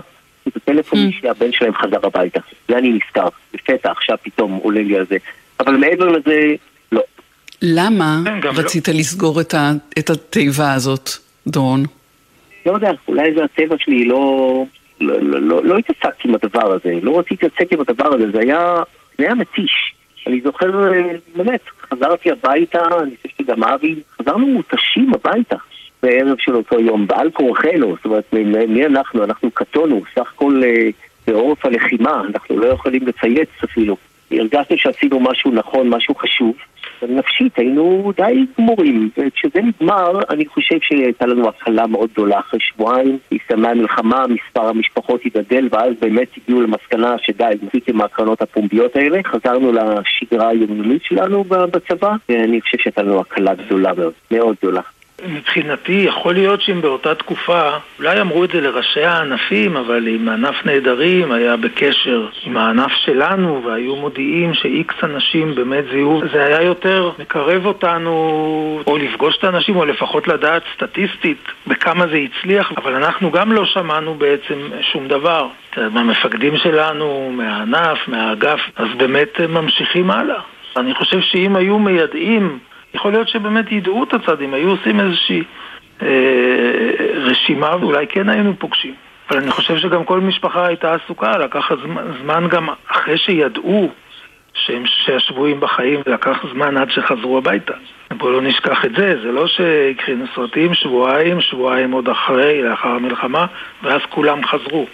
[0.57, 1.23] בטלפון Mm.
[1.23, 2.41] שהבן שלהם חזר הביתה.
[2.69, 5.17] זה אני נזכר, לפתע עכשיו פתאום עולה לי על זה.
[5.61, 6.55] אבל מעבר לזה,
[6.93, 7.03] לא.
[7.63, 11.11] למה כן, גם רצית לסגור את, ה, את התיבה הזאת,
[11.47, 11.85] דורון?
[12.67, 14.65] לא יודע, אולי זה הטבע שלי, לא,
[15.01, 18.41] לא, לא, לא, לא התעסקתי עם הדבר הזה, לא רציתי להתעסק עם הדבר הזה, זה
[18.41, 18.77] היה,
[19.19, 19.95] זה היה מתיש.
[20.27, 21.61] אני זוכר, אה, באמת,
[21.91, 25.57] חזרתי הביתה, אני חושב שגם אבי, חזרנו מותשים הביתה
[26.03, 28.33] בערב של אותו יום, בעל כורחנו, זאת אומרת,
[28.69, 29.25] מי, אנחנו?
[29.25, 30.89] אנחנו קטונו, סך הכל אה,
[31.27, 33.97] בעורף הלחימה, אנחנו לא יכולים לצייץ אפילו.
[34.31, 36.55] הרגשנו שעשינו משהו נכון, משהו חשוב,
[37.09, 42.39] נפשית היינו די גמורים, וכשזה נגמר, אני חושב שהייתה לנו הקלה מאוד גדולה.
[42.41, 48.43] אחרי שבועיים, הסתיימה המלחמה, מספר המשפחות התגדל, ואז באמת הגיעו למסקנה שדי, מספיק עם ההקרנות
[48.43, 54.57] הפומביות האלה, חזרנו לשגרה היומיומית שלנו בצבא, ואני חושב שהייתה לנו הקלה גדולה מאוד, מאוד
[54.63, 54.83] גדולה.
[55.29, 60.67] מבחינתי, יכול להיות שאם באותה תקופה, אולי אמרו את זה לראשי הענפים, אבל אם ענף
[60.67, 67.11] נעדרים היה בקשר עם הענף שלנו, והיו מודיעים שאיקס אנשים באמת זיהו, זה היה יותר
[67.19, 68.11] מקרב אותנו,
[68.87, 73.65] או לפגוש את האנשים, או לפחות לדעת סטטיסטית בכמה זה הצליח, אבל אנחנו גם לא
[73.65, 74.59] שמענו בעצם
[74.93, 75.47] שום דבר.
[75.77, 80.41] מהמפקדים שלנו, מהענף, מהאגף, אז באמת ממשיכים הלאה.
[80.77, 82.59] אני חושב שאם היו מיידעים
[82.95, 85.43] יכול להיות שבאמת ידעו את הצד, אם היו עושים איזושהי
[86.03, 86.09] אה,
[87.15, 88.95] רשימה, ואולי כן היינו פוגשים.
[89.31, 93.91] אבל אני חושב שגם כל משפחה הייתה עסוקה, לקח זמן, זמן גם אחרי שידעו
[94.55, 97.75] שהם, שהשבויים בחיים, לקח זמן עד שחזרו הביתה.
[98.11, 103.47] בואו לא נשכח את זה, זה לא שהקרינו סרטים שבועיים, שבועיים עוד אחרי, לאחר המלחמה,
[103.83, 104.87] ואז כולם חזרו.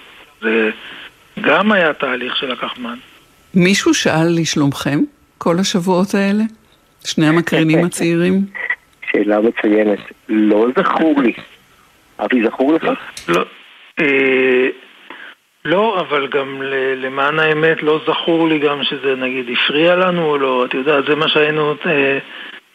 [0.43, 0.71] זה
[1.41, 2.95] גם היה תהליך שלקח זמן.
[3.55, 4.99] מישהו שאל לשלומכם
[5.39, 6.43] כל השבועות האלה?
[7.07, 8.41] שני המקרינים הצעירים?
[9.11, 9.99] שאלה מצוינת.
[10.29, 11.33] לא זכור לי.
[12.21, 12.89] אבי, זכור לך?
[13.29, 13.45] לא.
[14.01, 14.69] אה,
[15.65, 16.63] לא, אבל גם
[16.97, 21.15] למען האמת לא זכור לי גם שזה נגיד הפריע לנו או לא, אתה יודע, זה
[21.15, 22.19] מה שהיינו אה,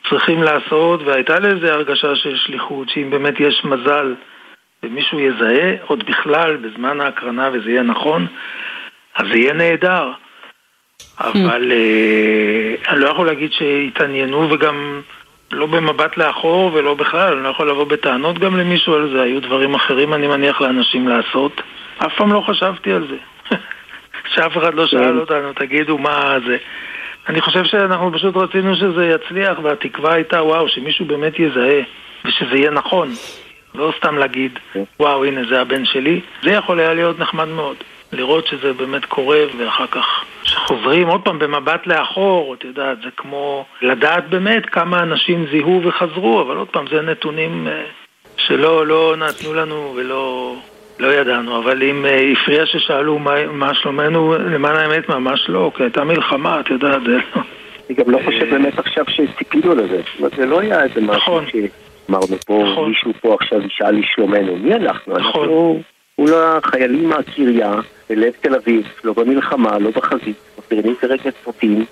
[0.09, 4.15] צריכים לעשות, והייתה לזה הרגשה של שליחות, שאם באמת יש מזל
[4.83, 8.27] ומישהו יזהה, עוד בכלל, בזמן ההקרנה וזה יהיה נכון,
[9.15, 10.11] אז זה יהיה נהדר.
[11.29, 15.01] אבל אה, אני לא יכול להגיד שהתעניינו וגם
[15.51, 19.41] לא במבט לאחור ולא בכלל, אני לא יכול לבוא בטענות גם למישהו על זה, היו
[19.41, 21.61] דברים אחרים אני מניח לאנשים לעשות.
[21.97, 23.17] אף פעם לא חשבתי על זה.
[24.33, 25.17] שאף אחד לא שאל כן.
[25.17, 26.57] אותנו, תגידו מה זה.
[27.29, 31.81] אני חושב שאנחנו פשוט רצינו שזה יצליח והתקווה הייתה וואו, שמישהו באמת יזהה
[32.25, 33.09] ושזה יהיה נכון.
[33.75, 34.59] לא סתם להגיד.
[34.99, 36.21] וואו, הנה זה הבן שלי.
[36.43, 37.75] זה יכול היה להיות נחמד מאוד.
[38.11, 43.65] לראות שזה באמת קורה, ואחר כך שחוזרים עוד פעם במבט לאחור, את יודעת, זה כמו
[43.81, 47.83] לדעת באמת כמה אנשים זיהו וחזרו, אבל עוד פעם, זה נתונים אה,
[48.37, 50.55] שלא לא נתנו לנו ולא
[50.99, 55.83] לא ידענו, אבל אם אה, הפריע ששאלו מה, מה שלומנו, למען האמת ממש לא, כי
[55.83, 57.41] הייתה מלחמה, את יודעת, זה לא...
[57.89, 61.15] אני גם לא חושב באמת עכשיו שציפינו לזה, זאת אומרת, זה לא היה איזה משהו
[61.15, 61.45] נכון.
[61.47, 62.89] שאמרנו פה, נכון.
[62.89, 65.13] מישהו פה עכשיו ישאל לשלומנו, מי אנחנו?
[65.17, 65.43] נכון.
[65.43, 65.81] אנחנו...
[66.21, 67.73] מול החיילים מהקריה,
[68.09, 71.85] בלב תל אביב, לא במלחמה, לא בחזית, מפרידים כרגע סרטים,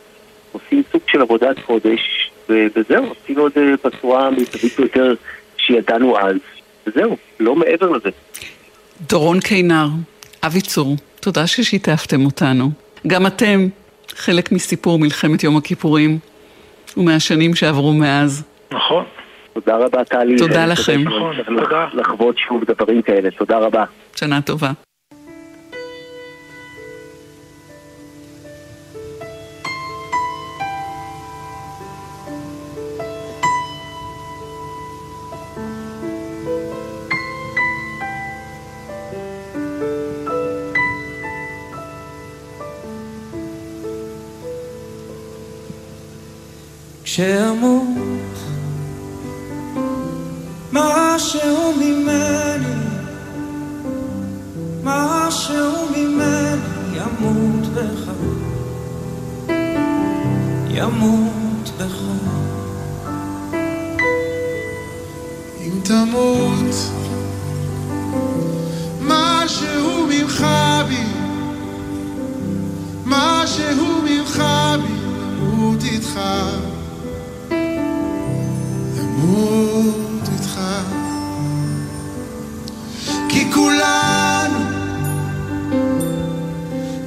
[0.51, 5.13] עושים סוג של עבודת קודש, וזהו, עשינו את זה בצורה המיטבית ביותר
[5.57, 6.35] שידענו אז,
[6.87, 8.09] וזהו, לא מעבר לזה.
[9.01, 9.87] דורון קינר,
[10.43, 12.69] אבי צור, תודה ששיתפתם אותנו.
[13.07, 13.67] גם אתם
[14.15, 16.19] חלק מסיפור מלחמת יום הכיפורים
[16.97, 18.43] ומהשנים שעברו מאז.
[18.71, 19.05] נכון.
[19.59, 20.37] תודה רבה, טלי.
[20.37, 21.01] תודה לכם.
[21.01, 21.85] נכון, תודה.
[21.93, 23.31] לחוות שוב דברים כאלה.
[23.31, 23.83] תודה רבה.
[24.15, 24.71] שנה טובה.
[47.03, 48.08] כשאמות
[50.79, 52.75] משהו ממני,
[54.83, 56.59] משהו ממני
[56.93, 58.11] ימות בך,
[60.69, 61.97] ימות בך.
[65.61, 66.75] אם תמות,
[69.01, 70.45] משהו ממך
[70.87, 71.03] בי,
[73.05, 74.43] משהו ממך
[74.81, 74.93] בי,
[75.41, 76.19] ימות איתך,
[78.97, 80.08] ימות
[83.59, 84.59] כולנו,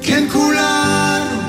[0.02, 1.40] כן כולנו,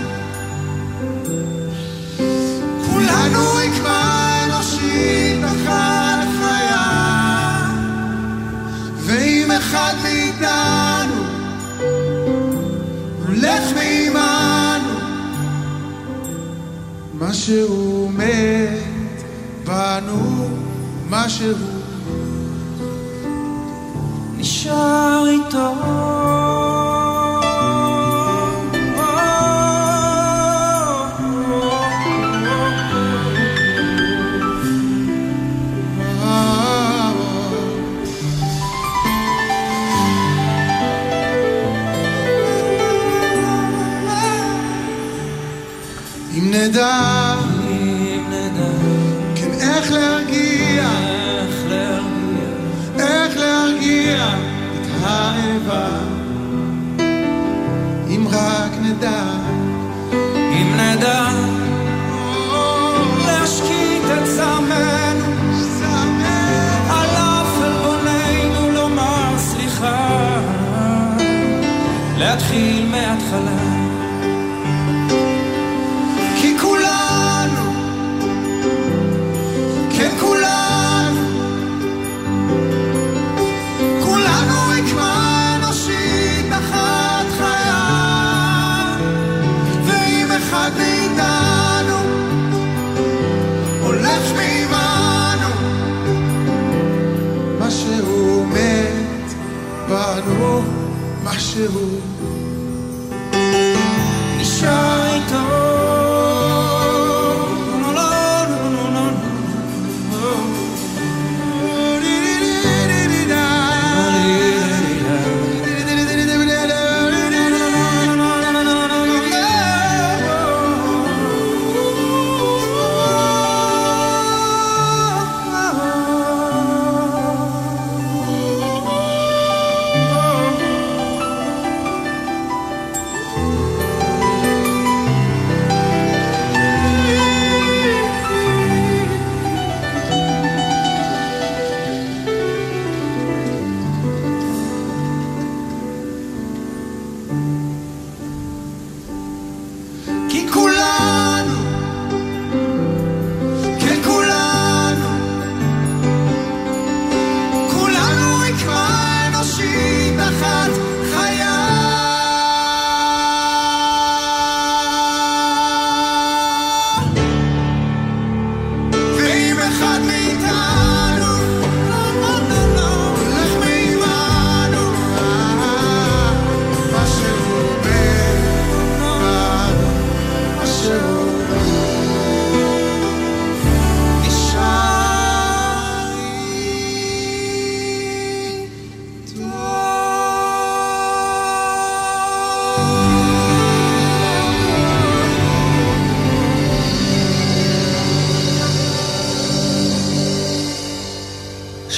[2.91, 7.69] כולנו רקמה אנושית אחת חיה,
[8.95, 11.23] ואם אחד מאיתנו
[13.27, 14.99] הולך מעימנו,
[17.19, 19.23] משהו מת
[19.65, 20.47] בנו,
[21.09, 21.72] משהו נשאר
[25.27, 26.02] איתו אם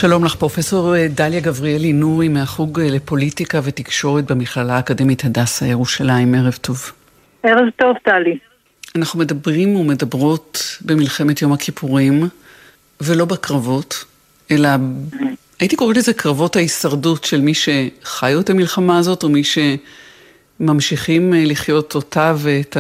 [0.06, 6.36] שלום לך, פרופסור אה, דליה גבריאלי נורי מהחוג אה, לפוליטיקה ותקשורת במכללה האקדמית הדסה ירושלים,
[6.36, 6.92] ערב טוב.
[7.44, 8.38] ערב טוב, טלי.
[8.96, 12.28] אנחנו מדברים ומדברות במלחמת יום הכיפורים,
[13.02, 14.06] ולא בקרבות,
[14.52, 14.70] אלא
[15.60, 19.42] הייתי קוראת לזה קרבות ההישרדות של מי שחיו את המלחמה הזאת, או מי
[20.60, 22.78] שממשיכים אה, לחיות אותה ואת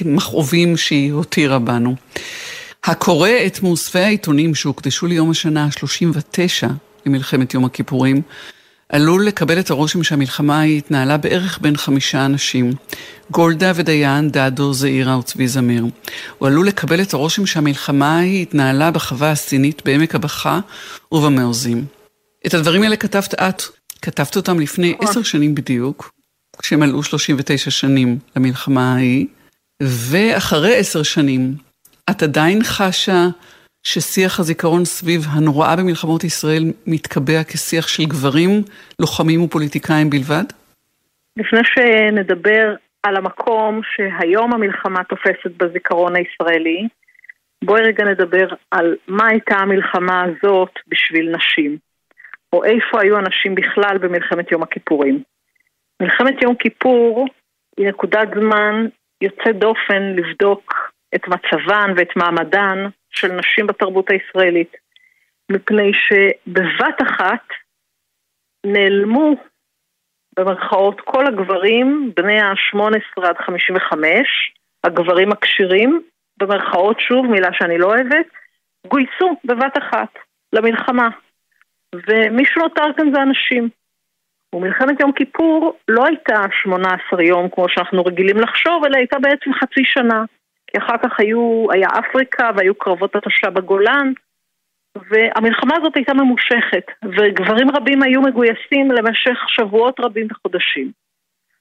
[0.00, 1.94] המכאובים שהיא הותירה בנו.
[2.84, 6.68] הקורא את מאוספי העיתונים שהוקדשו ליום השנה ה-39
[7.06, 8.22] למלחמת יום הכיפורים,
[8.88, 12.72] עלול לקבל את הרושם שהמלחמה היא התנהלה בערך בין חמישה אנשים.
[13.30, 15.86] גולדה ודיין, דדו, זעירה וצבי זמיר.
[16.38, 20.60] הוא עלול לקבל את הרושם שהמלחמה היא התנהלה בחווה הסינית בעמק הבכה
[21.12, 21.84] ובמעוזים.
[22.46, 23.62] את הדברים האלה כתבת את.
[24.02, 26.12] כתבת אותם לפני עשר שנים בדיוק,
[26.58, 29.26] כשמלאו 39 שנים למלחמה ההיא,
[29.82, 31.56] ואחרי עשר שנים,
[32.10, 33.22] את עדיין חשה
[33.82, 38.50] ששיח הזיכרון סביב הנוראה במלחמות ישראל מתקבע כשיח של גברים,
[39.00, 40.44] לוחמים ופוליטיקאים בלבד?
[41.36, 46.88] לפני שנדבר על המקום שהיום המלחמה תופסת בזיכרון הישראלי,
[47.64, 51.76] בואי רגע נדבר על מה הייתה המלחמה הזאת בשביל נשים,
[52.52, 55.22] או איפה היו הנשים בכלל במלחמת יום הכיפורים.
[56.02, 57.26] מלחמת יום כיפור
[57.76, 58.86] היא נקודת זמן
[59.20, 62.78] יוצאת דופן לבדוק את מצבן ואת מעמדן
[63.10, 64.76] של נשים בתרבות הישראלית,
[65.50, 67.44] מפני שבבת אחת
[68.66, 69.36] נעלמו
[70.38, 74.52] במרכאות כל הגברים בני ה-18 עד 55,
[74.84, 76.02] הגברים הכשירים,
[76.36, 78.26] במרכאות שוב, מילה שאני לא אוהבת,
[78.86, 80.08] גויסו בבת אחת
[80.52, 81.08] למלחמה.
[81.94, 83.68] ומי שנותר כאן זה הנשים.
[84.54, 89.84] ומלחמת יום כיפור לא הייתה 18 יום כמו שאנחנו רגילים לחשוב, אלא הייתה בעצם חצי
[89.84, 90.24] שנה.
[90.74, 94.12] כי אחר כך היו, היה אפריקה והיו קרבות התשה בגולן,
[95.10, 100.90] והמלחמה הזאת הייתה ממושכת, וגברים רבים היו מגויסים למשך שבועות רבים וחודשים.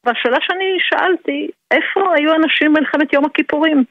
[0.04, 3.84] והשאלה שאני שאלתי, איפה היו אנשים במלחמת יום הכיפורים?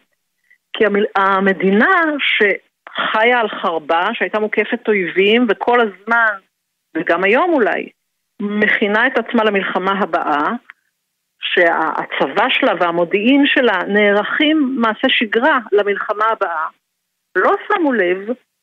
[0.72, 0.85] כי
[1.16, 6.35] המדינה שחיה על חרבה, שהייתה מוקפת אויבים, וכל הזמן,
[6.96, 7.88] וגם היום אולי,
[8.40, 10.52] מכינה את עצמה למלחמה הבאה,
[11.42, 16.66] שהצבא שלה והמודיעין שלה נערכים מעשה שגרה למלחמה הבאה,
[17.37, 18.18] לא שמו לב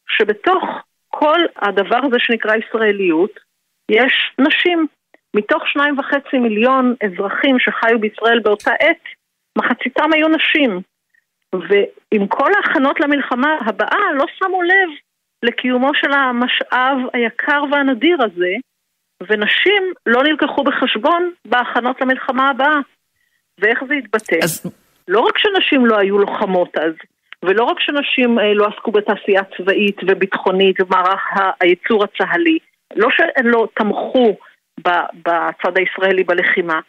[0.07, 0.63] שבתוך
[1.07, 3.39] כל הדבר הזה שנקרא ישראליות,
[3.91, 4.87] יש נשים.
[5.35, 9.03] מתוך שניים וחצי מיליון אזרחים שחיו בישראל באותה עת,
[9.57, 10.81] מחציתם היו נשים.
[11.53, 14.89] ועם כל ההכנות למלחמה הבאה לא שמו לב
[15.43, 18.53] לקיומו של המשאב היקר והנדיר הזה,
[19.27, 22.79] ונשים לא נלקחו בחשבון בהכנות למלחמה הבאה.
[23.59, 24.35] ואיך זה התבטא?
[24.43, 24.71] אז...
[25.07, 26.93] לא רק שנשים לא היו לוחמות אז,
[27.43, 31.21] ולא רק שנשים אה, לא עסקו בתעשייה צבאית וביטחונית ומערך
[31.61, 32.57] הייצור הצה"לי,
[32.95, 34.37] לא שהן לא תמכו
[34.79, 36.79] בצד הישראלי בלחימה.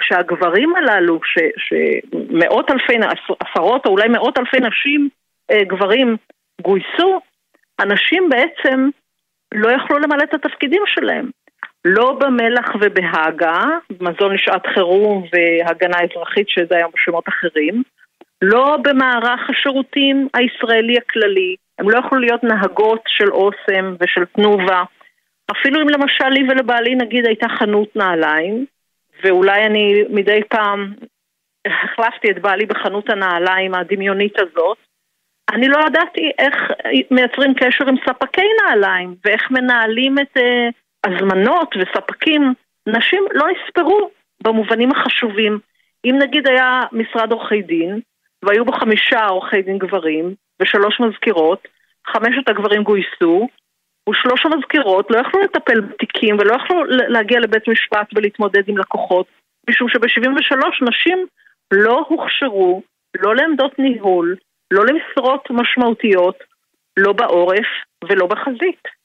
[0.00, 2.96] כשהגברים הללו, ש, שמאות אלפי,
[3.40, 5.08] עשרות או אולי מאות אלפי נשים,
[5.50, 6.16] אה, גברים,
[6.62, 7.20] גויסו,
[7.78, 8.88] הנשים בעצם
[9.54, 11.30] לא יכלו למלא את התפקידים שלהם.
[11.84, 13.60] לא במלח ובהגה,
[14.00, 17.82] מזון לשעת חירום והגנה אזרחית שזה היום בשמות אחרים,
[18.42, 24.82] לא במערך השירותים הישראלי הכללי, הם לא יכלו להיות נהגות של אוסם ושל תנובה,
[25.50, 28.64] אפילו אם למשל לי ולבעלי נגיד הייתה חנות נעליים,
[29.24, 30.94] ואולי אני מדי פעם
[31.66, 34.78] החלפתי את בעלי בחנות הנעליים הדמיונית הזאת,
[35.52, 36.54] אני לא ידעתי איך
[37.10, 40.72] מייצרים קשר עם ספקי נעליים ואיך מנהלים את uh,
[41.06, 42.54] הזמנות וספקים.
[42.86, 44.10] נשים לא נספרו
[44.42, 45.58] במובנים החשובים.
[46.04, 48.00] אם נגיד היה משרד עורכי דין,
[48.42, 51.68] והיו בו חמישה עורכי דין גברים ושלוש מזכירות,
[52.06, 53.48] חמשת הגברים גויסו,
[54.10, 59.26] ושלוש המזכירות לא יכלו לטפל בתיקים ולא יכלו להגיע לבית משפט ולהתמודד עם לקוחות,
[59.70, 61.26] משום שב-73 נשים
[61.72, 62.82] לא הוכשרו,
[63.16, 64.36] לא לעמדות ניהול,
[64.70, 66.36] לא למשרות משמעותיות,
[66.96, 67.66] לא בעורף
[68.04, 68.97] ולא בחזית.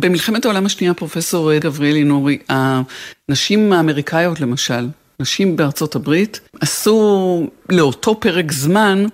[0.00, 4.88] במלחמת העולם השנייה, פרופסור גבריאלי נורי, הנשים האמריקאיות למשל,
[5.20, 9.04] נשים בארצות הברית, עשו לאותו פרק זמן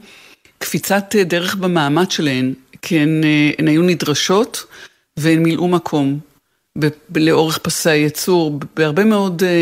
[0.59, 3.21] קפיצת דרך במעמד שלהן, כי הן,
[3.59, 4.65] הן היו נדרשות
[5.17, 6.19] והן מילאו מקום
[6.79, 9.53] ב- לאורך פסי הייצור, בהרבה מאוד אה, אה,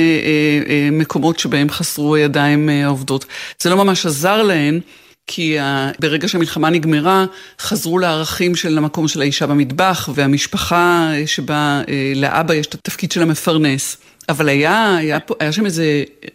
[0.68, 3.26] אה, מקומות שבהם חסרו ידיים אה, עובדות.
[3.62, 4.80] זה לא ממש עזר להן.
[5.26, 5.56] כי
[6.00, 7.24] ברגע שהמלחמה נגמרה,
[7.58, 13.22] חזרו לערכים של המקום של האישה במטבח, והמשפחה שבה אה, לאבא יש את התפקיד של
[13.22, 14.14] המפרנס.
[14.28, 15.84] אבל היה, היה, פה, היה שם איזה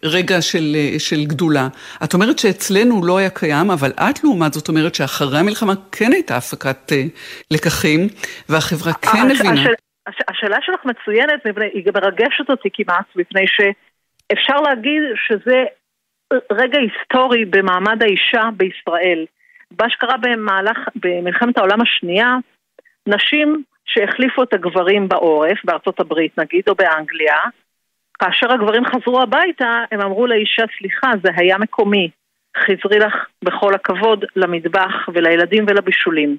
[0.04, 1.68] רגע של, אה, של גדולה.
[2.04, 6.36] את אומרת שאצלנו לא היה קיים, אבל את לעומת זאת אומרת שאחרי המלחמה כן הייתה
[6.36, 7.02] הפקת אה,
[7.50, 8.00] לקחים,
[8.48, 9.70] והחברה כן הש, הבינה.
[10.08, 11.40] הש, השאלה שלך מצוינת,
[11.74, 15.64] היא מרגשת אותי כמעט, מפני שאפשר להגיד שזה
[16.52, 19.26] רגע היסטורי במעמד האישה בישראל.
[19.80, 22.36] מה שקרה במהלך, במלחמת העולם השנייה,
[23.06, 27.38] נשים שהחליפו את הגברים בעורף, בארצות הברית נגיד, או באנגליה,
[28.18, 32.10] כאשר הגברים חזרו הביתה, הם אמרו לאישה, סליחה, זה היה מקומי.
[32.56, 33.14] חזרי לך
[33.44, 36.36] בכל הכבוד למטבח ולילדים ולבישולים.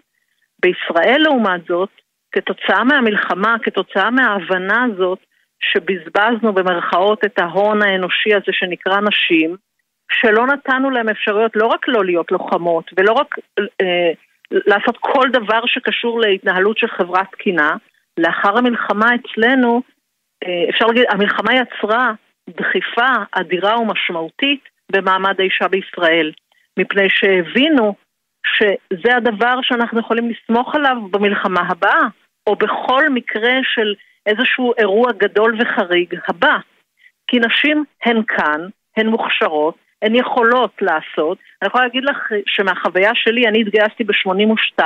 [0.62, 1.90] בישראל, לעומת זאת,
[2.32, 5.20] כתוצאה מהמלחמה, כתוצאה מההבנה הזאת
[5.60, 9.56] שבזבזנו במרכאות את ההון האנושי הזה שנקרא נשים,
[10.12, 13.36] שלא נתנו להם אפשרויות לא רק לא להיות לוחמות ולא רק
[13.82, 14.12] אה,
[14.52, 17.76] לעשות כל דבר שקשור להתנהלות של חברה תקינה,
[18.18, 19.82] לאחר המלחמה אצלנו,
[20.44, 22.14] אה, אפשר להגיד, המלחמה יצרה
[22.50, 26.32] דחיפה אדירה ומשמעותית במעמד האישה בישראל,
[26.80, 27.96] מפני שהבינו
[28.48, 32.08] שזה הדבר שאנחנו יכולים לסמוך עליו במלחמה הבאה,
[32.48, 33.94] או בכל מקרה של
[34.26, 36.58] איזשהו אירוע גדול וחריג הבא.
[37.28, 41.38] כי נשים הן כאן, הן מוכשרות, הן יכולות לעשות.
[41.62, 44.84] אני יכולה להגיד לך שמהחוויה שלי, אני התגייסתי ב-82,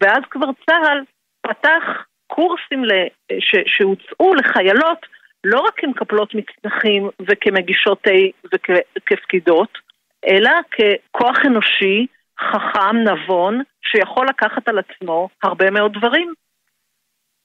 [0.00, 1.02] ואז כבר צה"ל
[1.40, 1.82] פתח
[2.26, 2.82] קורסים
[3.66, 5.06] שהוצאו לחיילות
[5.44, 8.10] לא רק כמקפלות מצנחים וכמגישות תה
[8.96, 9.78] וכפקידות,
[10.26, 12.06] אלא ככוח אנושי,
[12.40, 16.32] חכם, נבון, שיכול לקחת על עצמו הרבה מאוד דברים.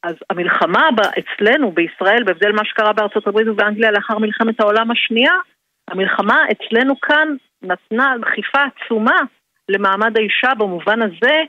[0.03, 0.89] אז המלחמה
[1.19, 5.33] אצלנו, בישראל, בהבדל מה שקרה בארצות הברית ובאנגליה לאחר מלחמת העולם השנייה,
[5.91, 9.19] המלחמה אצלנו כאן נתנה דחיפה עצומה
[9.69, 11.43] למעמד האישה במובן הזה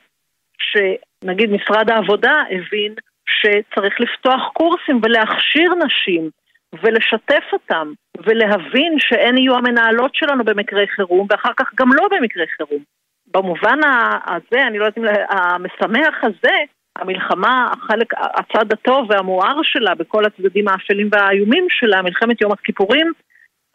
[0.60, 2.94] שנגיד משרד העבודה הבין
[3.26, 6.30] שצריך לפתוח קורסים ולהכשיר נשים
[6.82, 7.92] ולשתף אותם
[8.26, 12.82] ולהבין שהן יהיו המנהלות שלנו במקרי חירום ואחר כך גם לא במקרי חירום.
[13.34, 13.78] במובן
[14.26, 16.56] הזה, אני לא יודעת אם המשמח הזה,
[16.96, 23.12] המלחמה, החלק, הצד הטוב והמואר שלה בכל הצדדים האפלים והאיומים שלה, מלחמת יום הכיפורים,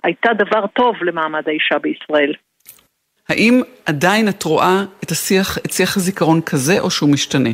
[0.05, 2.33] הייתה דבר טוב למעמד האישה בישראל.
[3.29, 7.49] האם עדיין את רואה את השיח, את שיח הזיכרון כזה, או שהוא משתנה?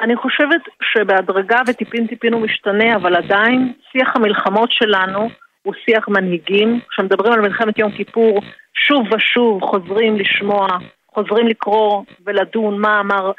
[0.00, 5.28] אני חושבת שבהדרגה וטיפין טיפין הוא משתנה, אבל עדיין שיח המלחמות שלנו
[5.62, 6.80] הוא שיח מנהיגים.
[6.90, 8.40] כשמדברים על מלחמת יום כיפור,
[8.74, 10.66] שוב ושוב חוזרים לשמוע,
[11.14, 13.32] חוזרים לקרוא ולדון מה אמר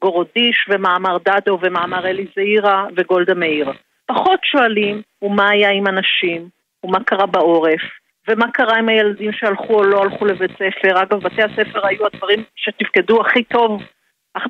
[0.00, 3.72] גורודיש ומה אמר דדו ומה אמר אלי זעירה וגולדה מאיר.
[4.06, 6.48] פחות שואלים, ומה היה עם הנשים,
[6.84, 7.80] ומה קרה בעורף,
[8.28, 11.02] ומה קרה עם הילדים שהלכו או לא הלכו לבית ספר.
[11.02, 13.82] אגב, בתי הספר היו הדברים שתפקדו הכי טוב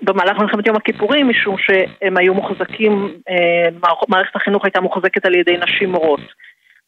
[0.02, 5.56] במהלך מלחמת יום הכיפורים, משום שהם היו מוחזקים, אה, מערכת החינוך הייתה מוחזקת על ידי
[5.56, 6.20] נשים מורות.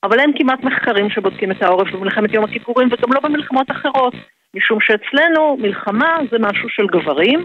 [0.02, 4.14] אבל אין כמעט מחקרים שבודקים את העורף במלחמת יום הכיפורים וגם לא במלחמות אחרות,
[4.54, 7.44] משום שאצלנו מלחמה זה משהו של גברים,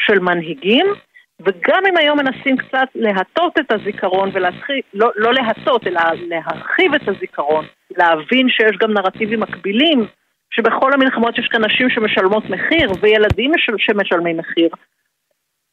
[0.00, 0.86] של מנהיגים,
[1.44, 7.08] וגם אם היום מנסים קצת להטות את הזיכרון ולהתחיל, לא, לא להטות, אלא להרחיב את
[7.08, 7.64] הזיכרון,
[7.96, 10.06] להבין שיש גם נרטיבים מקבילים,
[10.54, 14.68] שבכל המלחמות יש כאן נשים שמשלמות מחיר וילדים שמשלמים מחיר.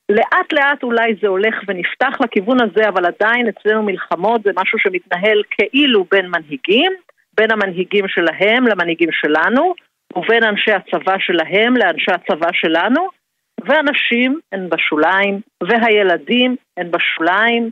[0.10, 5.42] לאט לאט אולי זה הולך ונפתח לכיוון הזה, אבל עדיין אצלנו מלחמות זה משהו שמתנהל
[5.52, 6.92] כאילו בין מנהיגים,
[7.38, 9.74] בין המנהיגים שלהם למנהיגים שלנו,
[10.16, 13.19] ובין אנשי הצבא שלהם לאנשי הצבא שלנו,
[13.66, 17.70] והנשים הן בשוליים, והילדים הן בשוליים,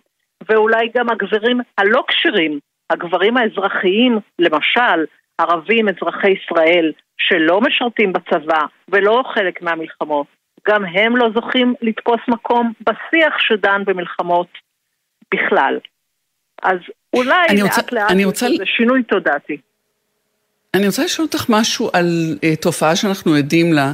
[0.50, 2.60] ואולי גם הגברים הלא כשרים,
[2.90, 5.06] הגברים האזרחיים, למשל,
[5.38, 10.28] ערבים אזרחי ישראל, שלא משרתים בצבא ולא חלק מהמלחמות,
[10.68, 14.48] גם הם לא זוכים לתפוס מקום בשיח שדן במלחמות
[15.34, 15.80] בכלל.
[16.64, 16.78] אז
[17.14, 18.48] אולי לאט רוצה, לאט רוצה...
[18.58, 19.58] זה שינוי תודעתי.
[20.74, 23.94] אני רוצה לשאול אותך משהו על uh, תופעה שאנחנו עדים לה.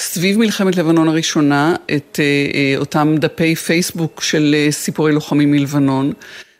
[0.00, 6.12] סביב מלחמת לבנון הראשונה, את uh, uh, אותם דפי פייסבוק של uh, סיפורי לוחמים מלבנון,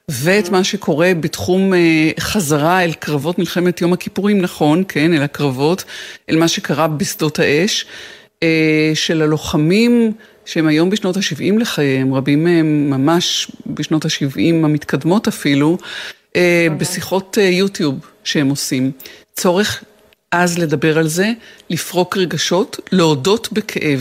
[0.09, 1.73] ואת מה שקורה בתחום
[2.21, 5.85] חזרה אל קרבות מלחמת יום הכיפורים, נכון, כן, אל הקרבות,
[6.31, 7.87] אל מה שקרה בשדות האש.
[8.43, 10.13] אה, של הלוחמים
[10.45, 15.79] שהם היום בשנות ה-70 לחייהם, רבים מהם ממש בשנות ה-70 המתקדמות אפילו,
[16.37, 18.91] אה, בשיחות אה, יוטיוב שהם עושים.
[19.37, 19.85] צורך
[20.33, 21.27] אז לדבר על זה,
[21.71, 24.01] לפרוק רגשות, להודות בכאב.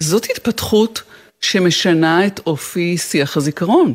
[0.00, 1.02] זאת התפתחות
[1.40, 3.92] שמשנה את אופי שיח הזיכרון.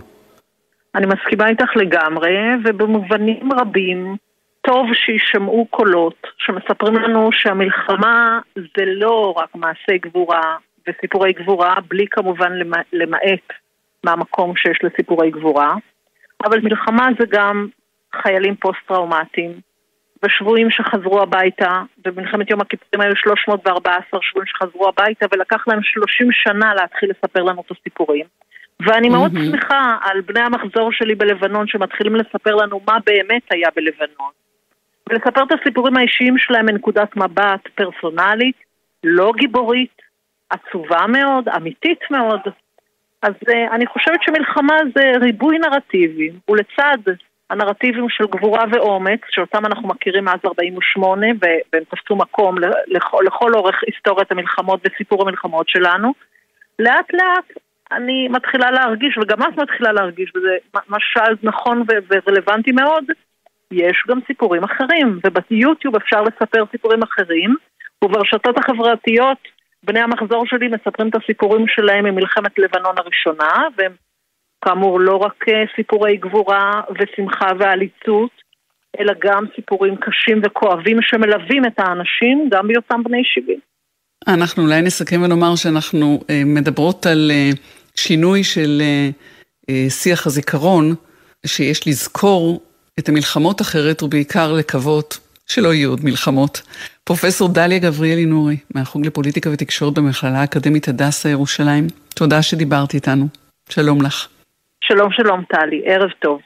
[0.95, 4.15] אני מסכימה איתך לגמרי, ובמובנים רבים
[4.61, 12.51] טוב שישמעו קולות שמספרים לנו שהמלחמה זה לא רק מעשי גבורה וסיפורי גבורה, בלי כמובן
[12.93, 13.47] למעט
[14.03, 15.75] מהמקום שיש לסיפורי גבורה,
[16.43, 17.67] אבל מלחמה זה גם
[18.21, 19.66] חיילים פוסט-טראומטיים
[20.24, 26.74] ושבויים שחזרו הביתה, ובמלחמת יום הכיפורים היו 314 שבויים שחזרו הביתה ולקח להם 30 שנה
[26.74, 28.26] להתחיל לספר לנו את הסיפורים.
[28.80, 29.51] ואני מאוד mm-hmm.
[29.51, 34.32] שמחה על בני המחזור שלי בלבנון שמתחילים לספר לנו מה באמת היה בלבנון.
[35.09, 38.55] ולספר את הסיפורים האישיים שלהם מנקודת מבט פרסונלית,
[39.03, 40.01] לא גיבורית,
[40.49, 42.39] עצובה מאוד, אמיתית מאוד.
[43.22, 47.11] אז uh, אני חושבת שמלחמה זה ריבוי נרטיבים, ולצד
[47.49, 52.55] הנרטיבים של גבורה ואומץ, שאותם אנחנו מכירים מאז 48' והם תפסו מקום
[52.87, 56.13] לכל, לכל אורך היסטוריית המלחמות וסיפור המלחמות שלנו,
[56.79, 57.57] לאט לאט
[57.91, 63.03] אני מתחילה להרגיש, וגם את מתחילה להרגיש, וזה מה ששאלת נכון ורלוונטי מאוד,
[63.71, 67.55] יש גם סיפורים אחרים, וביוטיוב אפשר לספר סיפורים אחרים,
[68.03, 69.37] וברשתות החברתיות
[69.83, 73.91] בני המחזור שלי מספרים את הסיפורים שלהם ממלחמת לבנון הראשונה, והם
[74.68, 78.30] כאמור לא רק אה, סיפורי גבורה ושמחה ועליצות,
[78.99, 83.59] אלא גם סיפורים קשים וכואבים שמלווים את האנשים גם בהיותם בני 70.
[84.28, 87.49] אנחנו אולי נסכם ונאמר שאנחנו אה, מדברות על אה,
[87.95, 88.82] שינוי של
[89.89, 90.95] שיח הזיכרון,
[91.45, 92.61] שיש לזכור
[92.99, 96.61] את המלחמות אחרת ובעיקר לקוות שלא יהיו עוד מלחמות.
[97.03, 103.28] פרופסור דליה גבריאלי נורי, מהחוג לפוליטיקה ותקשורת במכללה האקדמית הדסה ירושלים, תודה שדיברת איתנו.
[103.70, 104.36] שלום לך.
[104.84, 106.39] שלום שלום טלי, ערב טוב.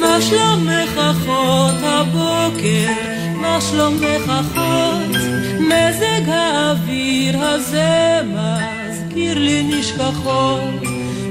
[0.00, 2.92] מה שלומך אחות הבוקר?
[3.36, 5.16] מה שלומך אחות?
[5.60, 10.82] מזג האוויר הזה מזכיר לי נשכחות.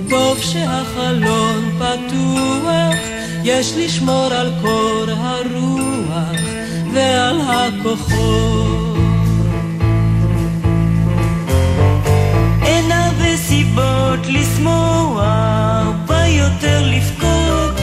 [0.10, 2.96] טוב שהחלון פתוח,
[3.44, 6.40] יש לשמור על קור הרוח
[6.94, 8.91] ועל הכוחות.
[13.72, 15.24] סיבות לשמוח,
[16.06, 17.80] בא יותר לבכות,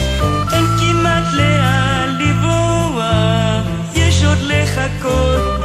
[0.53, 3.65] אין כמעט לאן לברוח,
[3.95, 5.61] יש עוד לחכות,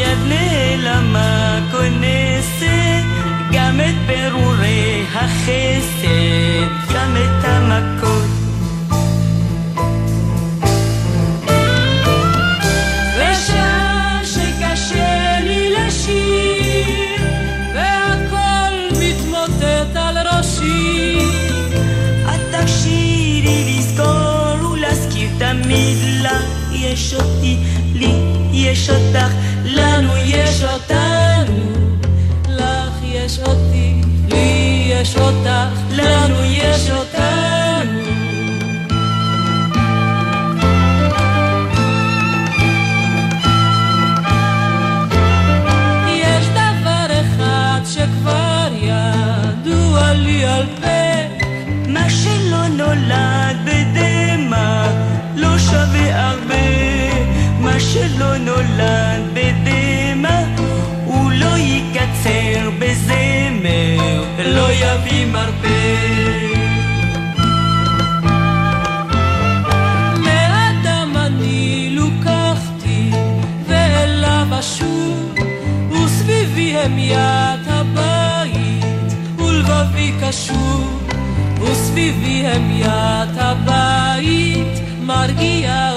[0.00, 3.04] יד נעלמה כונסת,
[3.52, 7.93] גם את פירורי החסד, גם את המכות.
[26.84, 27.56] יש אותי,
[27.94, 28.12] לי
[28.52, 29.32] יש אותך,
[29.64, 31.03] לנו יש אותנו,
[58.14, 60.44] שלא נולד בדמע,
[61.04, 65.74] הוא לא יקצר בזמר, ולא יביא מרפא.
[75.90, 81.00] וסביבי המיית הבית, ולבבי קשור.
[81.60, 85.93] וסביבי המיית הבית מרגיע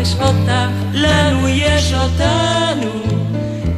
[0.00, 3.02] יש אותך לנו יש אותנו,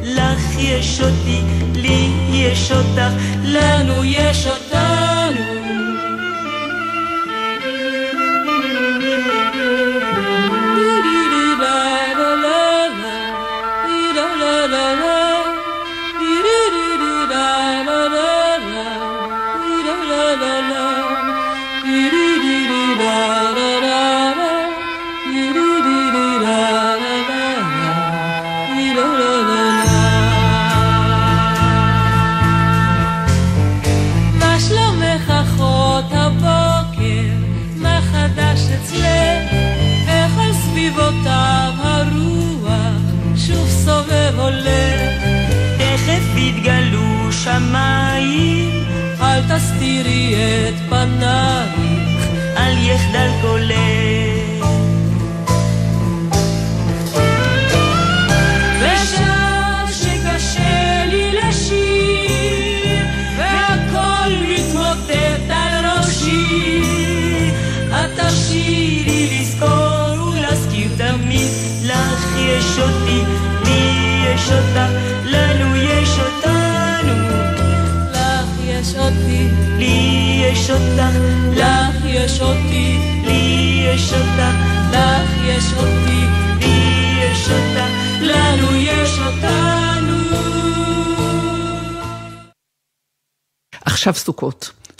[0.03, 1.41] לך יש אותי,
[1.75, 3.13] לי יש אותך,
[3.43, 4.62] לנו יש אותנו.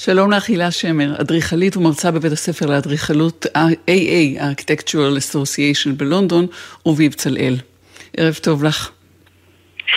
[0.06, 6.48] שלום לך, הילה שמר, אדריכלית ומרצה בבית הספר לאדריכלות AA, Architectural Association בלונדון,
[6.86, 7.56] ובבצלאל.
[8.18, 8.92] ערב טוב לך.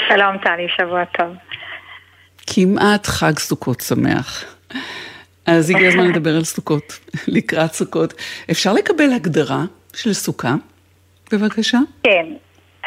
[0.08, 1.26] שלום טלי, שבוע טוב.
[2.46, 4.44] כמעט חג סוכות שמח.
[5.46, 6.98] אז הגיע הזמן לדבר על סוכות,
[7.36, 8.14] לקראת סוכות.
[8.50, 10.54] אפשר לקבל הגדרה של סוכה,
[11.32, 11.78] בבקשה?
[12.02, 12.26] כן.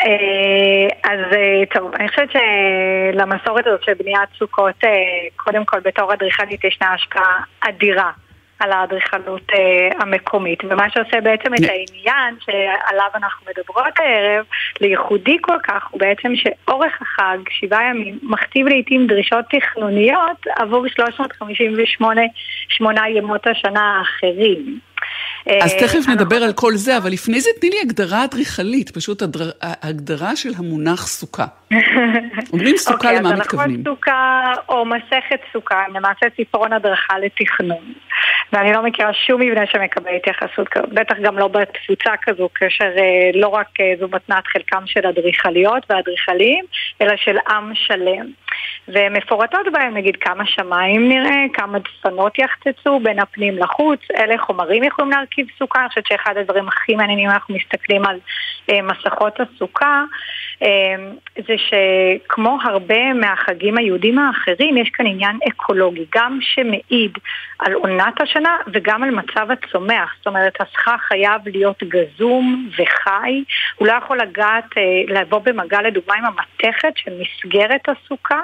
[0.05, 4.89] אה, אז אה, טוב, אני חושבת שלמסורת הזאת של בניית סוכות, אה,
[5.35, 8.11] קודם כל בתור אדריכלית ישנה השפעה אדירה
[8.59, 9.51] על האדריכלות
[9.99, 14.45] המקומית, ומה שעושה בעצם את העניין שעליו אנחנו מדברות הערב,
[14.81, 22.21] לייחודי כל כך, הוא בעצם שאורך החג, שבעה ימים, מכתיב לעיתים דרישות תכנוניות עבור 358
[22.69, 24.79] שמונה ימות השנה האחרים.
[25.61, 29.21] אז תכף נדבר על כל זה, אבל לפני זה תני לי הגדרה אדריכלית, פשוט
[29.61, 31.45] הגדרה של המונח סוכה.
[32.53, 33.83] אומרים סוכה למה מתכוונים?
[33.87, 37.93] אוקיי, אז הלכות סוכה או מסכת סוכה למעשה ספרון הדרכה לתכנון.
[38.53, 42.89] ואני לא מכירה שום מבנה שמקבל התייחסות כזאת, בטח גם לא בתפוצה כזו, כאשר
[43.33, 43.67] לא רק
[43.99, 46.65] זו מתנת חלקם של אדריכליות ואדריכלים,
[47.01, 48.25] אלא של עם שלם.
[48.87, 55.11] ומפורטות בהם נגיד כמה שמיים נראה, כמה דפנות יחצצו בין הפנים לחוץ, אלה חומרים יכולים
[55.11, 58.19] להרכיב סוכה, אני חושבת שאחד הדברים הכי מעניינים אנחנו מסתכלים על
[58.69, 60.03] אה, מסכות הסוכה,
[60.63, 60.95] אה,
[61.47, 67.11] זה שכמו הרבה מהחגים היהודים האחרים, יש כאן עניין אקולוגי, גם שמעיד
[67.59, 67.73] על
[68.09, 73.43] עונת השנה וגם על מצב הצומח, זאת אומרת הסכך חייב להיות גזום וחי,
[73.75, 74.81] הוא לא יכול לגעת, אה,
[75.21, 78.41] לבוא במגע לדוגמה עם המתכת של מסגרת הסוכה,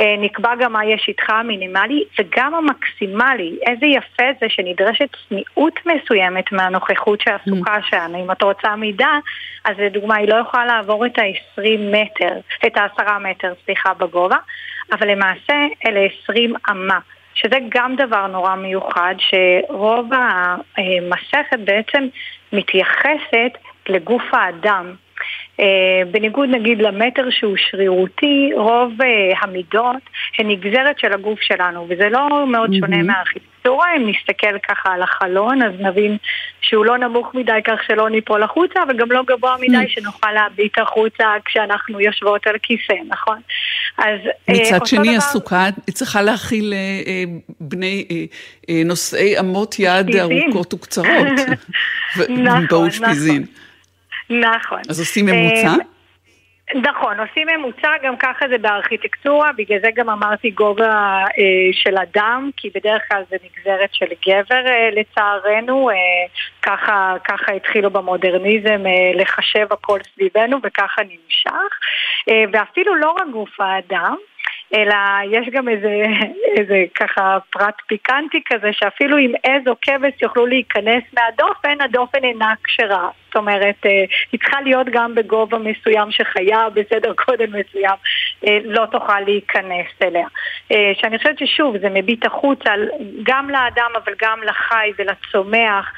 [0.00, 6.52] אה, נקבע גם מה יהיה שטחה המינימלי וגם המקסימלי, איזה יפה זה שנדרשת צניעות מסוימת
[6.52, 7.90] מהנוכחות של הסוכה mm.
[7.90, 9.18] שלנו, אם את רוצה מידה,
[9.64, 14.38] אז לדוגמה היא לא יכולה לעבור את ה-20 מטר, את ה-10 מטר, סליחה, בגובה,
[14.92, 15.54] אבל למעשה
[15.86, 16.98] אלה 20 אמה.
[17.34, 20.10] שזה גם דבר נורא מיוחד, שרוב
[20.76, 22.08] המסכת בעצם
[22.52, 23.58] מתייחסת
[23.88, 24.94] לגוף האדם.
[25.60, 30.02] אה, בניגוד נגיד למטר שהוא שרירותי, רוב אה, המידות
[30.38, 33.02] הן נגזרת של הגוף שלנו, וזה לא מאוד שונה.
[33.02, 36.16] מהארכיטקטורה, אם נסתכל ככה על החלון, אז נבין
[36.60, 39.88] שהוא לא נמוך מדי כך שלא ניפול החוצה, וגם לא גבוה מדי mm-hmm.
[39.88, 43.38] שנוכל להביט החוצה כשאנחנו יושבות על כיסא, נכון?
[43.98, 44.20] אז
[44.50, 45.16] מצד שני, דבר...
[45.16, 47.24] הסוכה צריכה להכיל אה, אה,
[47.60, 48.24] בני אה,
[48.70, 51.08] אה, נושאי אמות יד ארוכות וקצרות.
[52.18, 53.46] נכון, באושפיזין.
[54.30, 54.80] נכון.
[54.88, 55.68] אז עושים ממוצע?
[55.68, 55.94] אה,
[56.74, 62.50] נכון, עושים ממוצע, גם ככה זה בארכיטקטורה, בגלל זה גם אמרתי גובה אה, של אדם,
[62.56, 65.94] כי בדרך כלל זה נגזרת של גבר אה, לצערנו, אה,
[66.62, 71.78] ככה, ככה התחילו במודרניזם אה, לחשב הכל סביבנו וככה נמשך,
[72.28, 74.16] אה, ואפילו לא רק גוף האדם,
[74.74, 74.96] אלא
[75.30, 76.02] יש גם איזה,
[76.58, 82.54] איזה ככה פרט פיקנטי כזה, שאפילו אם עז או כבש יוכלו להיכנס מהדופן, הדופן אינה
[82.64, 83.08] כשרה.
[83.26, 87.96] זאת אומרת, אה, היא צריכה להיות גם בגובה מסוים שחיה בסדר גודל מסוים,
[88.46, 90.26] אה, לא תוכל להיכנס אליה.
[90.72, 92.70] אה, שאני חושבת ששוב, זה מביט החוצה
[93.22, 95.92] גם לאדם אבל גם לחי ולצומח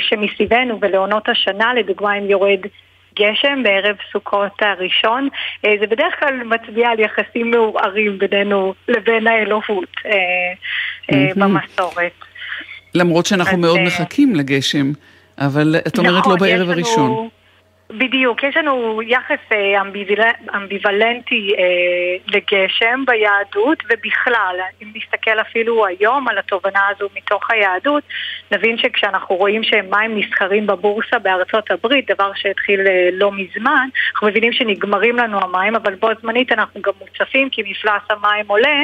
[0.00, 2.60] שמסביבנו ולעונות השנה, לדוגמה אם יורד
[3.18, 5.28] גשם בערב סוכות הראשון,
[5.64, 10.12] אה, זה בדרך כלל מצביע על יחסים מעורערים בינינו לבין האלוהות אה,
[11.12, 12.12] אה, במסורת.
[12.94, 14.92] למרות שאנחנו מאוד מחכים לגשם,
[15.38, 17.28] אבל את אומרת לא נכון, בערב הראשון.
[17.90, 20.18] בדיוק, יש לנו יחס אה, אמביוול...
[20.56, 21.64] אמביוולנטי אה,
[22.34, 28.02] לגשם ביהדות ובכלל, אם נסתכל אפילו היום על התובנה הזו מתוך היהדות,
[28.50, 34.52] נבין שכשאנחנו רואים שמים נסחרים בבורסה בארצות הברית, דבר שהתחיל אה, לא מזמן, אנחנו מבינים
[34.52, 38.82] שנגמרים לנו המים, אבל בו זמנית אנחנו גם מוצפים כי מפלס המים עולה,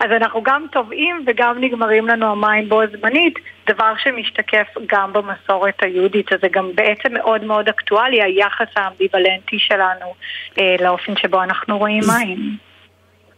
[0.00, 6.32] אז אנחנו גם טובעים וגם נגמרים לנו המים בו זמנית, דבר שמשתקף גם במסורת היהודית,
[6.32, 10.14] אז זה גם בעצם מאוד מאוד אקטואלי, היחס האמביוולנטי שלנו
[10.60, 12.56] אה, לאופן שבו אנחנו רואים מים.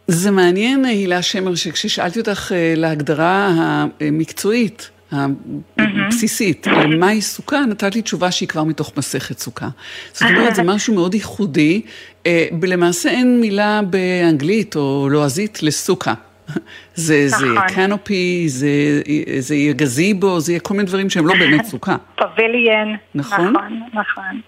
[0.07, 3.49] זה מעניין, הילה שמר, שכששאלתי אותך אה, להגדרה
[4.01, 6.67] המקצועית, הבסיסית,
[6.99, 9.67] מהי סוכה, נתת לי תשובה שהיא כבר מתוך מסכת סוכה.
[10.13, 11.81] זאת אומרת, זה משהו מאוד ייחודי.
[12.25, 16.13] אה, למעשה אין מילה באנגלית או לועזית לסוכה.
[16.93, 17.55] זה, נכון.
[17.55, 18.67] זה קנופי, זה,
[19.39, 21.95] זה יהיה גזיבו, זה יהיה כל מיני דברים שהם לא באמת סוכה.
[22.15, 22.95] פביליאן.
[23.15, 23.53] נכון?
[23.53, 24.41] נכון, נכון.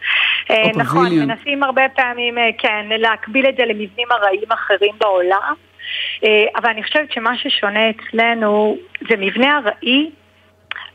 [0.52, 5.54] אה, נכון, מנסים הרבה פעמים, אה, כן, להקביל את זה למבנים ארעיים אחרים בעולם.
[6.24, 8.78] אה, אבל אני חושבת שמה ששונה אצלנו
[9.10, 10.10] זה מבנה ארעי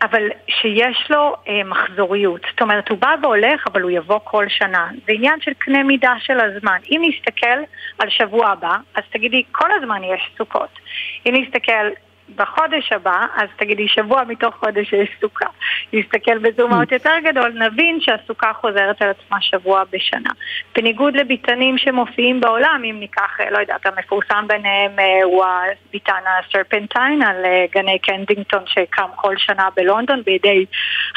[0.03, 2.40] אבל שיש לו אה, מחזוריות.
[2.51, 4.88] זאת אומרת, הוא בא והולך, אבל הוא יבוא כל שנה.
[5.07, 6.78] זה עניין של קנה מידה של הזמן.
[6.90, 7.59] אם נסתכל
[7.99, 10.78] על שבוע הבא, אז תגידי, כל הזמן יש סוכות.
[11.26, 11.88] אם נסתכל
[12.34, 15.46] בחודש הבא, אז תגידי שבוע מתוך חודש יש סוכה.
[15.92, 20.30] נסתכל בזום אאוט יותר גדול, נבין שהסוכה חוזרת על עצמה שבוע בשנה.
[20.76, 27.44] בניגוד לביתנים שמופיעים בעולם, אם ניקח, לא יודעת, המפורסם ביניהם אה, הוא הביתן הסרפנטיין על
[27.44, 30.66] אה, גני קנדינגטון שקם כל שנה בלונדון בידי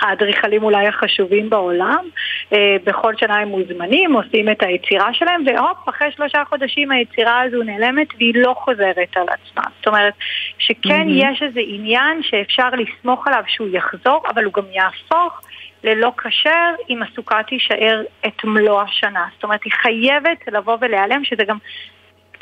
[0.01, 2.05] האדריכלים אולי החשובים בעולם.
[2.53, 7.63] אה, בכל שנה הם מוזמנים, עושים את היצירה שלהם, והופ, אחרי שלושה חודשים היצירה הזו
[7.63, 9.63] נעלמת והיא לא חוזרת על עצמה.
[9.77, 10.13] זאת אומרת,
[10.59, 11.33] שכן כן mm-hmm.
[11.33, 15.41] יש איזה עניין שאפשר לסמוך עליו שהוא יחזור, אבל הוא גם יהפוך
[15.83, 19.25] ללא כשר אם הסוכה תישאר את מלוא השנה.
[19.35, 21.57] זאת אומרת, היא חייבת לבוא ולהיעלם, שזה גם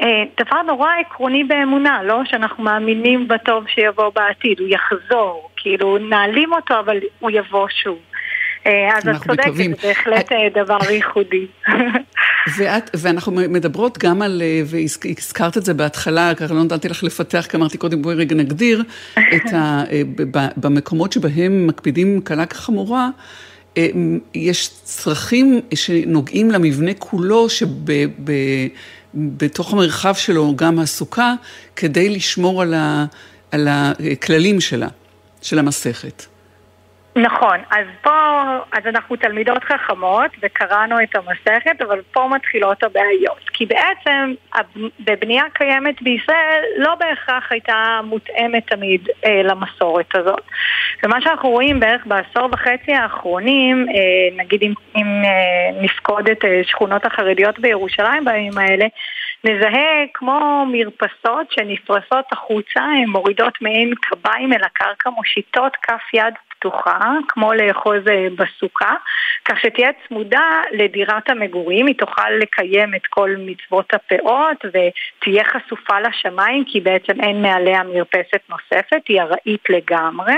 [0.01, 6.53] אה, דבר נורא עקרוני באמונה, לא שאנחנו מאמינים בטוב שיבוא בעתיד, הוא יחזור, כאילו נעלים
[6.53, 7.99] אותו אבל הוא יבוא שוב.
[8.68, 11.47] אה, אז את צודקת, זה בהחלט אה, דבר ייחודי.
[12.58, 17.45] ואת, ואנחנו מדברות גם על, אה, והזכרת את זה בהתחלה, ככה לא נתתי לך לפתח,
[17.50, 18.84] כי אמרתי קודם בואי רגע נגדיר,
[19.14, 19.84] את ה,
[20.58, 23.10] במקומות שבהם מקפידים קלה כחמורה,
[24.34, 27.48] יש צרכים שנוגעים למבנה כולו,
[29.14, 31.34] שבתוך המרחב שלו גם הסוכה,
[31.76, 33.06] כדי לשמור על, ה,
[33.52, 34.88] על הכללים שלה,
[35.41, 36.37] של המסכת.
[37.18, 38.11] נכון, אז פה,
[38.72, 43.49] אז אנחנו תלמידות חכמות וקראנו את המסכת, אבל פה מתחילות הבעיות.
[43.53, 44.34] כי בעצם
[44.99, 50.41] בבנייה קיימת בישראל לא בהכרח הייתה מותאמת תמיד אה, למסורת הזאת.
[51.03, 56.61] ומה שאנחנו רואים בערך בעשור וחצי האחרונים, אה, נגיד אם, אם אה, נפקוד את אה,
[56.63, 58.86] שכונות החרדיות בירושלים בימים האלה,
[59.43, 66.99] נזהה כמו מרפסות שנפרסות החוצה, הן מורידות מעין קביים אל הקרקע, מושיטות כף יד פתוחה,
[67.28, 68.95] כמו לאחוז אה, בסוכה,
[69.45, 76.64] כך שתהיה צמודה לדירת המגורים, היא תוכל לקיים את כל מצוות הפאות ותהיה חשופה לשמיים
[76.68, 80.36] כי בעצם אין מעליה מרפסת נוספת, היא ארעית לגמרי.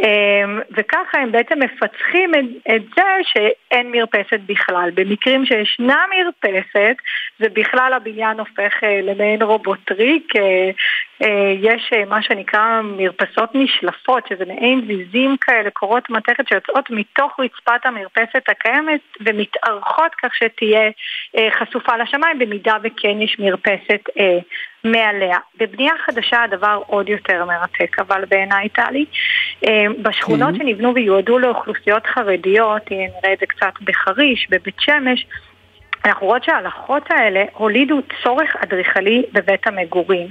[0.00, 2.34] אמ, וככה הם בעצם מפצחים
[2.74, 4.90] את, זה שאין מרפסת בכלל.
[4.94, 6.96] במקרים שישנה מרפסת,
[7.38, 10.36] זה בכלל הבניין הופך אה, למעין רובוטריק.
[10.36, 10.70] אה,
[11.22, 17.86] אה, יש מה שנקרא מרפסות נשלפות, שזה מעין ויזים כאלה, קורות מתכת שיוצאות מתוך רצפת
[17.86, 20.90] המרפסת הקיימת ומתארכות כך שתהיה
[21.50, 24.08] חשופה לשמיים במידה וכן יש מרפסת
[24.84, 25.38] מעליה.
[25.60, 29.04] בבנייה חדשה הדבר עוד יותר מרתק, אבל בעיניי טלי,
[29.66, 30.58] אה, בשכונות כן.
[30.58, 35.26] שנבנו ויועדו לאוכלוסיות חרדיות, אה, נראה את זה קצת בחריש, בבית שמש,
[36.04, 40.28] אנחנו רואות שההלכות האלה הולידו צורך אדריכלי בבית המגורים.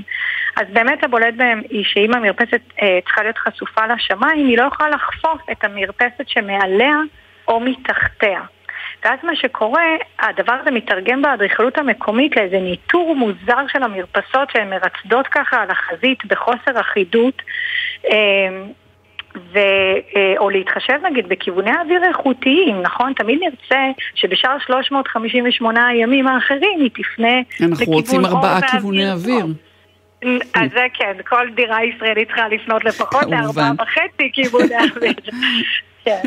[0.58, 4.90] אז באמת הבולט בהם היא שאם המרפסת אה, צריכה להיות חשופה לשמיים, היא לא יכולה
[4.90, 6.96] לחפוף את המרפסת שמעליה
[7.48, 8.42] או מתחתיה.
[9.06, 9.84] ואז מה שקורה,
[10.20, 16.26] הדבר הזה מתרגם באדריכלות המקומית לאיזה ניטור מוזר של המרפסות שהן מרצדות ככה על החזית
[16.26, 17.42] בחוסר אחידות.
[18.10, 18.72] אמ,
[19.54, 19.60] ו,
[20.16, 23.14] אה, או להתחשב נגיד בכיווני אוויר איכותיים, נכון?
[23.14, 23.82] תמיד נרצה
[24.16, 29.46] שבשאר 358 הימים האחרים היא תפנה לכיוון אנחנו רוצים ארבעה כיווני אוויר.
[30.54, 35.14] אז זה כן, כל דירה ישראלית צריכה לפנות לפחות לארבעה וחצי כיווני אוויר.
[36.06, 36.22] כן.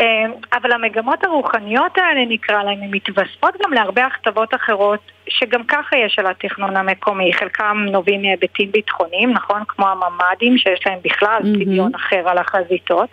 [0.00, 5.96] אמ, אבל המגמות הרוחניות האלה, נקרא להן, הן מתווספות גם להרבה הכתבות אחרות שגם ככה
[5.96, 7.32] יש על התכנון המקומי.
[7.32, 9.62] חלקם נובעים מהיבטים ביטחוניים, נכון?
[9.68, 11.98] כמו הממ"דים, שיש להם בכלל צביון mm-hmm.
[11.98, 13.08] אחר על החזיתות.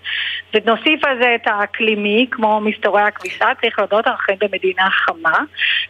[0.53, 5.39] ונוסיף על זה את האקלימי, כמו מסתורי הכביסה, צריך להודות, אנחנו חיים במדינה חמה.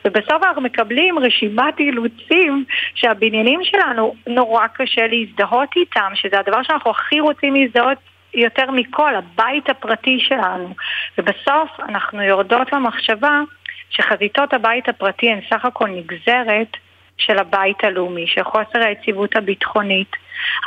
[0.06, 2.66] ובסוף אנחנו מקבלים רשימת אילוצים
[2.96, 7.98] שהבניינים שלנו נורא קשה להזדהות איתם, שזה הדבר שאנחנו הכי רוצים להזדהות
[8.36, 10.76] יותר מכל, הבית הפרטי שלנו.
[11.18, 13.42] ובסוף אנחנו יורדות למחשבה
[13.90, 16.78] שחזיתות הבית הפרטי הן סך הכל נגזרת
[17.18, 20.12] של הבית הלאומי, של חוסר היציבות הביטחונית,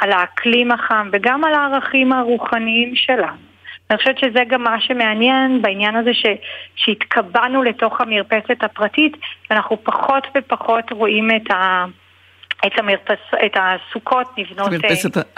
[0.01, 3.49] על האקלים החם וגם על הערכים הרוחניים שלנו.
[3.91, 6.27] אני חושבת שזה גם מה שמעניין בעניין הזה ש,
[6.77, 9.17] שהתקבענו לתוך המרפסת הפרטית
[9.51, 11.85] ואנחנו פחות ופחות רואים את, ה,
[12.67, 14.73] את, המרפס, את הסוכות נבנות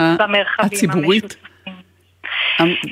[0.00, 1.24] אה, במרחבים הציבורית.
[1.24, 1.50] המשותפים.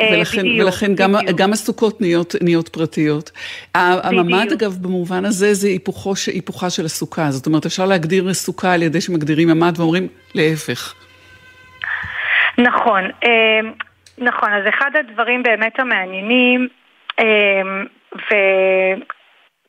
[0.00, 3.30] אה, ולכן, בדיוק, ולכן גם, גם הסוכות נהיות, נהיות פרטיות.
[3.74, 8.82] הממ"ד אגב במובן הזה זה היפוכו, היפוכה של הסוכה, זאת אומרת אפשר להגדיר סוכה על
[8.82, 10.94] ידי שמגדירים ממ"ד ואומרים להפך.
[12.58, 13.60] נכון, אה,
[14.18, 16.68] נכון, אז אחד הדברים באמת המעניינים,
[17.18, 17.62] אה,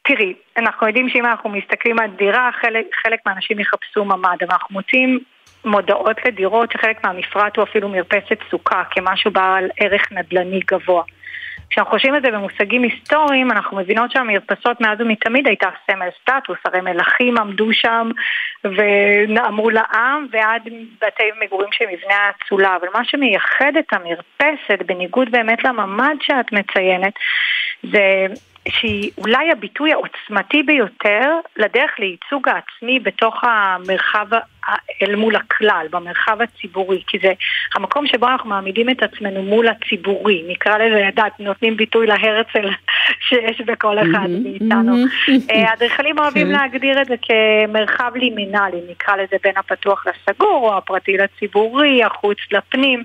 [0.05, 4.73] ותראי, אנחנו יודעים שאם אנחנו מסתכלים על דירה, חלק, חלק מהאנשים יחפשו ממ"ד, אבל אנחנו
[4.73, 5.19] מוצאים
[5.65, 11.03] מודעות לדירות שחלק מהמפרט הוא אפילו מרפסת סוכה כמשהו בעל ערך נדל"ני גבוה.
[11.69, 16.81] כשאנחנו חושבים על זה במושגים היסטוריים, אנחנו מבינות שהמרפסות מאז ומתמיד הייתה סמל סטטוס, הרי
[16.81, 18.09] מלכים עמדו שם
[18.63, 20.61] ונאמו לעם ועד
[21.01, 27.13] בתי מגורים של מבנה האצולה, אבל מה שמייחד את המרפסת, בניגוד באמת לממ"ד שאת מציינת,
[27.83, 28.25] זה
[28.69, 34.27] שהיא אולי הביטוי העוצמתי ביותר לדרך לייצוג העצמי בתוך המרחב
[35.01, 37.33] אל מול הכלל, במרחב הציבורי, כי זה
[37.75, 42.69] המקום שבו אנחנו מעמידים את עצמנו מול הציבורי, נקרא לזה, יודעת, נותנים ביטוי להרצל
[43.27, 44.95] שיש בכל אחד מאיתנו.
[45.51, 46.53] אה, האדריכלים אוהבים כן.
[46.53, 53.03] להגדיר את זה כמרחב לימינלי, נקרא לזה בין הפתוח לסגור, או הפרטי לציבורי, החוץ לפנים.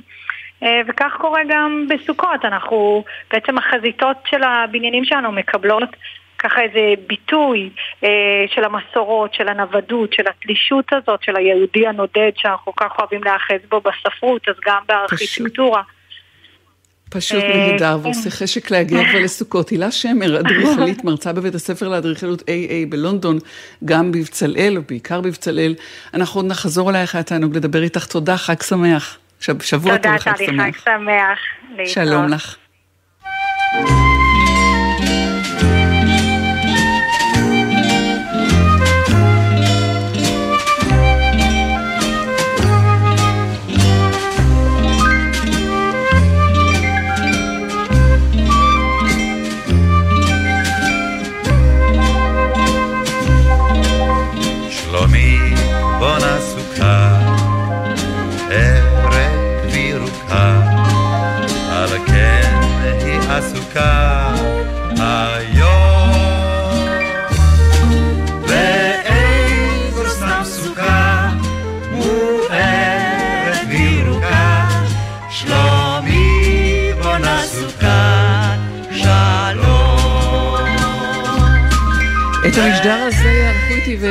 [0.63, 5.89] אה, וכך קורה גם בסוכות, אנחנו, בעצם החזיתות של הבניינים שלנו מקבלות
[6.39, 7.71] ככה איזה ביטוי
[8.05, 8.09] אה,
[8.55, 13.69] של המסורות, של הנוודות, של התלישות הזאת, של היהודי הנודד שאנחנו כל כך אוהבים להאחז
[13.71, 15.83] בו בספרות, אז גם בארכיטקטורה.
[17.11, 18.05] פשוט אה, נהדר, כן.
[18.07, 19.69] ועושה חשק להגיע כבר לסוכות.
[19.69, 23.39] הילה שמר, אדריכלית, מרצה בבית הספר לאדריכלות AA בלונדון,
[23.85, 25.75] גם בבצלאל, או בעיקר בבצלאל.
[26.15, 28.07] אנחנו עוד נחזור אלייך, היה תענוג לדבר איתך.
[28.07, 29.19] תודה, חג שמח.
[29.41, 30.47] שבוע טוב וחג שמח.
[30.47, 31.39] תודה, טלי, חג שמח.
[31.87, 32.57] שלום לך.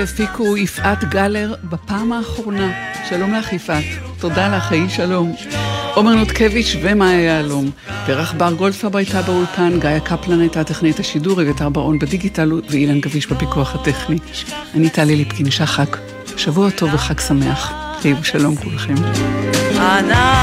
[0.04, 2.72] והפיקו יפעת גלר בפעם האחרונה.
[3.10, 3.84] שלום לך יפעת.
[4.20, 5.36] תודה לך, היי שלום.
[5.94, 7.72] עומר נותקביץ' ומאיה יהלום.
[8.06, 13.28] פרח בר גולדפרב הייתה באולפן, גיא קפלן הייתה טכנית השידור, אביתר ברון בדיגיטל ואילן גביש
[13.28, 14.18] בפיקוח הטכני.
[14.76, 15.98] אני טלי ליפקין שחק.
[16.38, 17.74] שבוע טוב וחג שמח.
[18.02, 18.96] חיו שלום כולכם.
[19.80, 20.43] ענף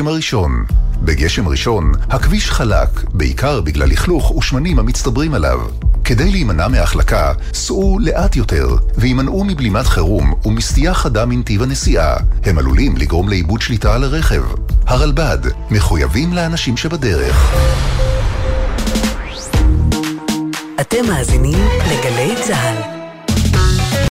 [0.00, 0.64] הגשם הראשון.
[1.02, 5.60] בגשם ראשון, הכביש חלק, בעיקר בגלל לכלוך ושמנים המצטברים עליו.
[6.04, 12.16] כדי להימנע מהחלקה, סעו לאט יותר, והימנעו מבלימת חירום ומסטייה חדה מנתיב הנסיעה.
[12.44, 14.42] הם עלולים לגרום לאיבוד שליטה על הרכב.
[14.86, 15.38] הרלב"ד,
[15.70, 17.54] מחויבים לאנשים שבדרך.
[20.80, 22.99] אתם מאזינים לגלי צה"ל.